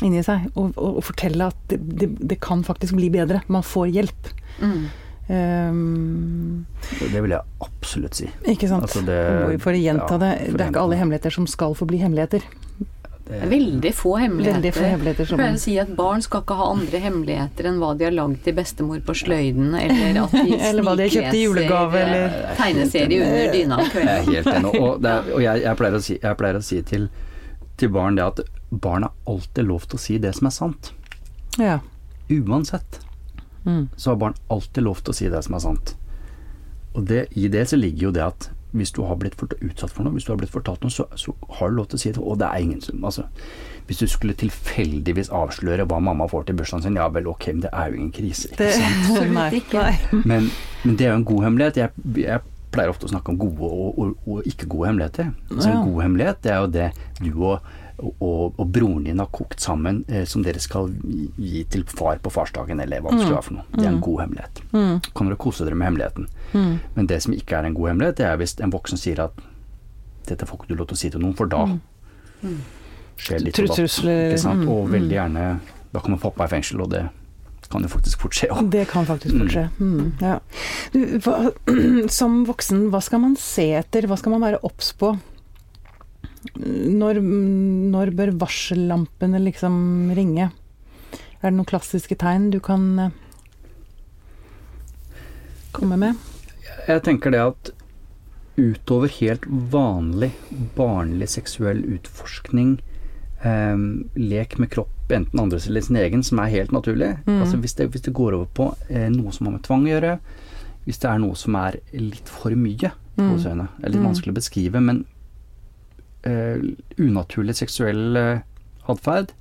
[0.03, 3.41] inni seg, og, og, og fortelle at det, det, det kan faktisk bli bedre.
[3.47, 4.29] Man får hjelp.
[4.59, 4.85] Mm.
[5.27, 6.65] Ehm,
[6.99, 8.27] Det, vil jeg absolutt si.
[8.45, 8.83] ikke sant.
[8.85, 11.97] Altså det- for å gjenta ja, det, det er ikke alle hemmeligheter som skal forbli
[11.99, 12.43] hemmeligheter.
[13.25, 14.61] Det er veldig få hemmeligheter.
[14.61, 17.65] Veldig få hemmeligheter Jeg som pleier å si at barn skal ikke ha andre hemmeligheter
[17.65, 21.07] enn hva de har lagd til bestemor på sløyden, eller at de Eller hva de
[21.07, 24.75] har kjøpt i julegave, eller- eh, tegneserie under dyna om Jeg er helt enig.
[24.79, 27.09] Og, er, og jeg, jeg pleier si, jeg pleier å si til,
[27.81, 30.91] til barn det at barn har alltid lov til å si det som er sant.
[31.57, 31.79] Ja.
[32.29, 32.99] Uansett
[33.65, 33.87] Mm.
[33.97, 35.95] så har barn alltid lov til å si det som er sant.
[36.95, 40.03] Og det, i det så ligger jo det at hvis du har blitt utsatt for
[40.03, 42.11] noe, hvis du har blitt fortalt noe, så, så har du lov til å si
[42.11, 42.21] det.
[42.21, 43.03] Og det er ingen sum.
[43.07, 43.23] altså,
[43.87, 47.63] Hvis du skulle tilfeldigvis avsløre hva mamma får til bursdagen sin, ja vel, ok, men
[47.63, 48.51] det er jo ingen krise.
[48.51, 49.07] Ikke sant?
[49.15, 49.61] Det, nei.
[49.73, 50.25] Nei.
[50.25, 50.49] Men,
[50.83, 51.79] men det er jo en god hemmelighet.
[51.85, 52.43] Jeg, jeg
[52.75, 55.31] pleier ofte å snakke om gode og, og, og ikke gode hemmeligheter.
[55.49, 55.73] Så Ja.
[55.79, 57.59] en god hemmelighet, det er jo det du og,
[58.19, 60.91] og, og broren din har kokt sammen, eh, som dere skal
[61.39, 63.67] gi til far på farsdagen, eller hva det skulle være for noe.
[63.71, 64.63] Det er en god hemmelighet.
[64.75, 64.95] Mm.
[65.15, 66.27] Kan dere kose dere med hemmeligheten.
[66.53, 66.79] Mm.
[66.95, 69.45] Men det som ikke er en god hemmelighet, det er hvis en voksen sier at
[70.27, 71.65] dette får ikke du lov til å si til noen, for da
[73.21, 74.91] skjer litt trusler, mm, Og mm.
[74.91, 75.45] veldig gjerne
[75.93, 77.05] Da kommer pappa i fengsel, og det
[77.71, 78.67] kan jo faktisk fort skje òg.
[78.73, 79.65] Det kan faktisk fort skje.
[79.79, 80.39] Mm, ja.
[80.93, 81.51] du, hva,
[82.19, 84.07] som voksen, hva skal man se etter?
[84.09, 85.15] Hva skal man være obs på?
[86.61, 87.19] Når,
[87.91, 90.51] når bør varsellampene liksom ringe?
[91.41, 93.15] Er det noen klassiske tegn du kan eh,
[95.75, 96.21] komme med?
[96.87, 97.73] Jeg tenker det at
[98.55, 100.31] utover helt vanlig
[100.77, 102.77] barnlig seksuell utforskning,
[103.43, 103.75] eh,
[104.15, 107.41] lek med kropp, enten andres eller sin egen, som er helt naturlig Mm.
[107.41, 109.91] altså hvis, det, hvis det går over på eh, noe som har med tvang å
[109.93, 110.19] gjøre,
[110.85, 113.29] hvis det er noe som er litt for mye, Mm.
[113.31, 114.07] hos øynene, er litt Mm.
[114.11, 115.05] vanskelig å beskrive, men
[116.23, 116.57] eh,
[116.97, 118.39] unaturlig seksuell eh,
[118.89, 119.31] atferd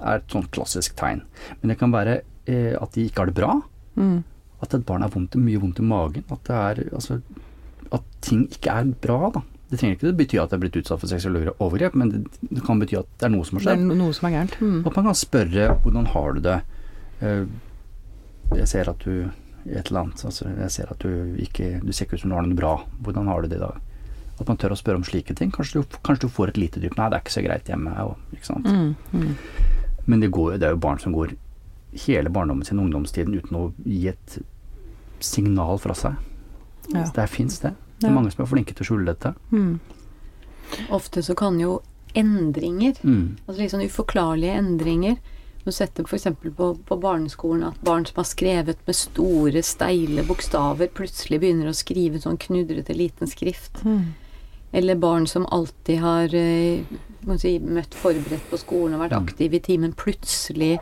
[0.00, 1.22] er et sånt klassisk tegn.
[1.62, 3.62] Men det kan være eh, at de ikke har det bra,
[3.96, 4.24] Mm.
[4.62, 6.24] at et barn har mye vondt i magen.
[6.30, 7.22] At, det er, altså,
[7.92, 9.30] at ting ikke er bra.
[9.32, 9.40] Da.
[9.70, 12.20] Det trenger ikke bety at det er blitt utsatt for seksuelle overgrep, men det,
[12.54, 13.96] det kan bety at det er noe som har Det er skjedd.
[13.98, 14.60] noe som er gærent.
[14.62, 14.76] Mm.
[14.86, 16.60] At man kan spørre hvordan har du det.
[17.20, 17.44] Eh,
[18.60, 19.30] Jeg ser at du
[19.66, 22.36] et eller annet, altså, jeg ser at du ikke Du ser ikke ut som du
[22.36, 22.76] har det bra.
[23.02, 23.80] Hvordan har du det i dag?
[24.38, 25.50] At man tør å spørre om slike ting.
[25.50, 27.90] Kanskje du, kanskje du får et lite dyp Nei, det er ikke så greit hjemme.
[28.36, 28.66] Ikke sant?
[28.70, 28.94] Mm.
[29.10, 29.34] Mm.
[30.06, 31.32] Men det, går, det er jo barn som går
[32.06, 34.38] hele barndommen sin, ungdomstiden, uten å gi et
[35.24, 36.14] signal fra seg.
[36.94, 37.02] Ja.
[37.16, 37.72] Det fins det.
[37.98, 38.14] Det er Ja.
[38.14, 39.34] mange som er flinke til å skjule dette.
[39.52, 39.80] Mm.
[40.90, 41.80] Ofte så kan jo
[42.14, 42.96] endringer.
[43.04, 43.36] Mm.
[43.46, 45.16] Altså litt sånn uforklarlige endringer.
[45.64, 46.28] Du setter f.eks.
[46.56, 51.74] På, på barneskolen at barn som har skrevet med store, steile bokstaver, plutselig begynner å
[51.74, 53.82] skrive sånn knudrete liten skrift.
[54.72, 56.84] Eller barn som alltid har eh,
[57.26, 60.76] må si, møtt forberedt på skolen og vært aktive i timen, plutselig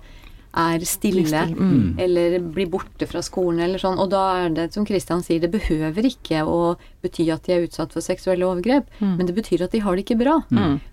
[0.54, 1.42] er stille.
[1.54, 1.96] Mm.
[1.98, 3.98] Eller blir borte fra skolen eller sånn.
[4.02, 6.74] Og da er det, som Kristian sier, det behøver ikke å
[7.04, 10.06] bety at de er utsatt for seksuelle overgrep, men det betyr at de har det
[10.06, 10.38] ikke bra.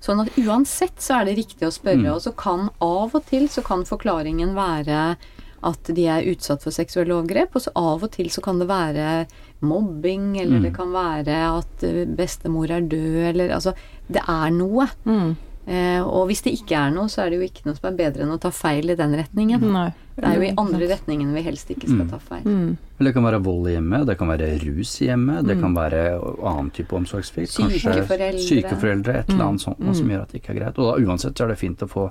[0.04, 3.48] Sånn at uansett så er det riktig å spørre, og så kan av og til
[3.52, 5.16] så kan forklaringen være
[5.62, 8.68] at de er utsatt for seksuelle overgrep, og så av og til så kan det
[8.72, 9.28] være
[9.62, 11.86] mobbing, eller det kan være at
[12.18, 13.76] bestemor er død, eller altså
[14.12, 14.90] Det er noe.
[15.06, 15.38] Mm.
[15.68, 17.98] Eh, og hvis det ikke er noe, så er det jo ikke noe som er
[18.00, 19.62] bedre enn å ta feil i den retningen.
[19.72, 19.92] Nei.
[20.22, 22.44] Det er jo i andre retningen vi helst ikke skal ta feil.
[22.46, 22.74] Mm.
[23.02, 26.02] Det kan være vold i hjemmet, det kan være rus i hjemmet, det kan være
[26.46, 27.50] annen type omsorgssvikt.
[27.50, 27.80] Sykeforeldre.
[27.82, 28.44] kanskje foreldre.
[28.46, 29.94] Syke foreldre, et eller annet sånt mm.
[29.98, 30.78] som gjør at det ikke er greit.
[30.84, 32.04] Og da uansett så er det fint å få,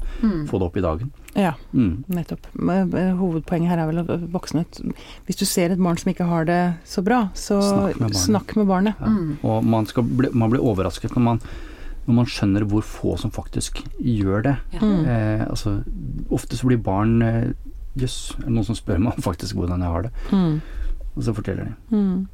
[0.50, 1.12] få det opp i dagen.
[1.36, 2.04] Ja, Mm.
[2.10, 2.48] nettopp.
[2.56, 4.64] Eh, Hovedpoenget her er vel at voksne
[5.28, 8.16] Hvis du ser et barn som ikke har det så bra, så Snakk med barnet.
[8.24, 8.94] snakk med barnet.
[8.98, 9.36] Ja.
[9.46, 11.40] Og man, skal bli, man blir overrasket når man,
[12.10, 14.56] når man skjønner hvor få som faktisk gjør det.
[14.74, 14.90] Ja.
[15.14, 15.76] Eh, altså,
[16.34, 17.52] ofte så blir barn eh,
[17.98, 20.10] Jøss, er det noen som spør meg om faktisk hvordan jeg har det?
[20.30, 20.60] Mm.
[21.16, 21.72] Og så forteller de.
[21.90, 22.28] Mm.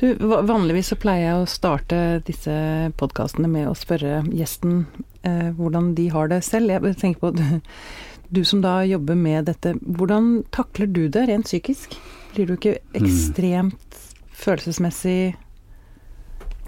[0.00, 0.04] Du,
[0.48, 2.52] vanligvis så pleier jeg å starte disse
[3.00, 4.82] podkastene med å spørre gjesten
[5.24, 6.72] eh, hvordan de har det selv.
[6.76, 7.44] Jeg tenker på du,
[8.36, 11.96] du som da jobber med dette, hvordan takler du det rent psykisk?
[12.36, 13.00] Blir du ikke Mm.
[13.00, 14.00] ekstremt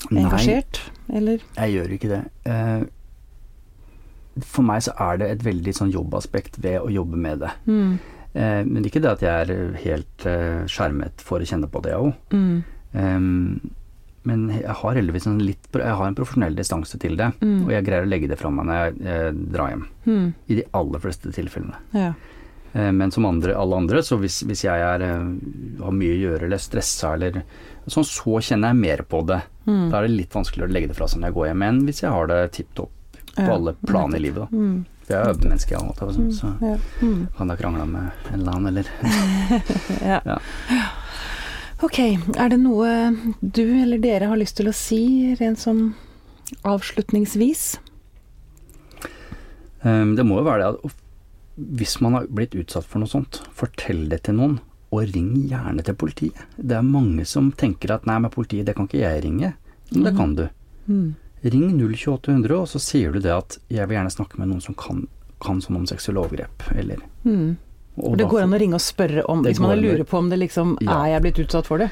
[0.09, 0.81] følelsesmessig Nei, engasjert,
[1.13, 1.39] eller?
[1.57, 2.21] jeg gjør ikke det.
[2.45, 2.83] Eh,
[4.49, 7.51] for meg så er det et veldig sånn jobbaspekt ved å jobbe med det.
[7.69, 7.99] Mm.
[8.33, 11.95] Eh, men ikke det at jeg er helt eh, skjermet for å kjenne på det
[11.99, 12.13] òg.
[12.33, 12.63] Mm.
[14.25, 17.65] men jeg har heldigvis en litt Jeg har en profesjonell distanse til det, Mm.
[17.65, 19.87] og jeg greier å legge det fra meg når jeg drar hjem.
[20.07, 20.35] Mm.
[20.49, 21.77] I de aller fleste tilfellene.
[21.93, 22.13] Ja.
[22.73, 25.27] Eh, men som andre, alle andre, så hvis, hvis jeg er, eh,
[25.83, 27.43] har mye å gjøre eller er stressa eller
[27.87, 29.43] sånn, så kjenner jeg mer på det.
[29.67, 29.91] Mm.
[29.91, 31.83] Da er det litt vanskeligere å legge det fra seg når jeg går hjem igjen,
[31.89, 32.91] hvis jeg har det tipp topp
[33.33, 34.45] på Ja, alle plan i livet.
[34.45, 34.57] Da.
[34.57, 34.85] Mm.
[35.03, 36.75] For jeg er jo menneske, jeg òg, så, så Ja.
[37.03, 37.21] Mm.
[37.37, 38.85] kan da krangle med en eller annen, eller
[40.13, 40.21] Ja.
[40.25, 40.39] Ja.
[41.83, 41.99] Ok,
[42.39, 42.89] er det noe
[43.43, 45.89] du eller dere har lyst til å si, rent sånn
[46.63, 47.65] avslutningsvis?
[49.83, 51.01] Um, det må jo være det at
[51.57, 54.59] hvis man har blitt utsatt for noe sånt, fortell det til noen,
[54.93, 56.37] og ring gjerne til politiet.
[56.59, 59.55] Det er mange som tenker at nei, men politiet, det kan ikke jeg ringe.
[59.93, 60.47] Men det kan du.
[60.89, 61.15] Mm.
[61.45, 64.77] Ring 02800, og så sier du det at jeg vil gjerne snakke med noen som
[64.79, 65.07] kan,
[65.43, 67.57] kan sånn om seksuelle overgrep, eller Mm.
[68.03, 70.39] og det går an å ringe og spørre om, hvis man lurer på om det
[70.39, 71.05] liksom Ja.
[71.05, 71.91] Er jeg blitt utsatt for det?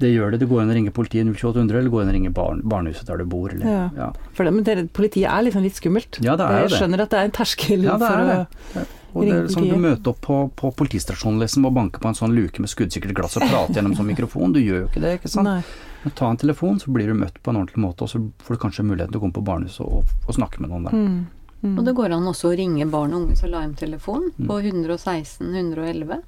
[0.00, 0.40] Det gjør det.
[0.40, 3.20] Det går an å ringe politiet 02800, eller går an å ringe barn, barnehuset der
[3.20, 3.82] du bor, eller Ja.
[3.96, 4.08] ja.
[4.36, 6.20] For det, men det, politiet er liksom litt skummelt.
[6.24, 6.78] Ja, det er jeg det.
[6.80, 8.48] skjønner at det er en terskel Ja, det for er å
[8.78, 8.86] det.
[9.10, 12.14] Og det er som du møter opp på, på politistasjonen liksom, og banker på en
[12.14, 14.54] sånn luke med skuddsikkert glass og prater gjennom sånn mikrofon.
[14.54, 15.48] Du gjør jo ikke det, ikke sant.
[15.48, 15.62] Nei.
[16.04, 18.56] Men ta en telefon, så blir du møtt på en ordentlig måte, og så får
[18.56, 20.94] du kanskje muligheten til å komme på barnehuset og, og snakke med noen der.
[20.94, 21.18] Mm.
[21.60, 21.74] Mm.
[21.74, 26.22] Og det går an også å ringe barn og unges alarmtelefon på 116 111.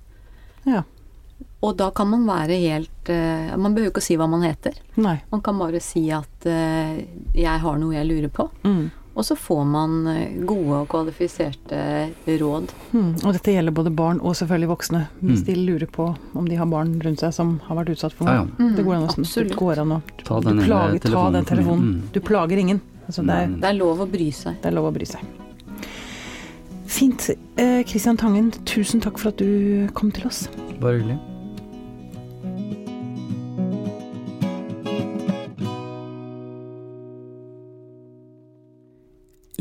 [0.69, 0.83] Ja.
[1.63, 4.75] Og da kan man være helt uh, Man behøver ikke å si hva man heter.
[4.97, 5.21] Nei.
[5.31, 6.99] Man kan bare si at uh,
[7.35, 8.49] 'jeg har noe jeg lurer på'.
[8.65, 8.91] Mm.
[9.15, 11.81] Og så får man eh, gode og kvalifiserte
[12.41, 12.71] råd.
[12.95, 13.11] Mm.
[13.27, 15.47] Og dette gjelder både barn og selvfølgelig voksne, hvis Mm.
[15.47, 18.49] de lurer på om de har barn rundt seg som har vært utsatt for noe.
[18.59, 18.71] ja.
[18.77, 19.57] Det går an å, absolutt.
[19.57, 21.85] går an å Ta den plager, ta telefonen den telefonen.
[21.93, 22.03] Mm.
[22.13, 22.81] Du plager ingen.
[23.07, 24.57] Altså, det, er, Det er lov å bry seg.
[24.63, 25.21] det er lov å bry seg.
[26.87, 27.31] Fint.
[27.57, 27.85] Eh,
[28.17, 30.49] Tangen, tusen takk for at du kom til oss.
[30.81, 31.19] Bare hyggelig.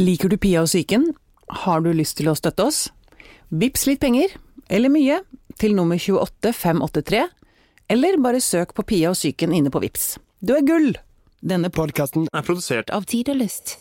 [0.01, 1.11] Liker du Pia og psyken?
[1.61, 2.79] Har du lyst til å støtte oss?
[3.53, 4.33] Vips litt penger,
[4.71, 5.19] eller mye,
[5.61, 7.21] til nummer 28583,
[7.93, 10.15] eller bare søk på Pia og psyken inne på Vips.
[10.41, 10.95] Du er gull!
[11.45, 13.75] Denne Podkasten er produsert av Tid og Lyst.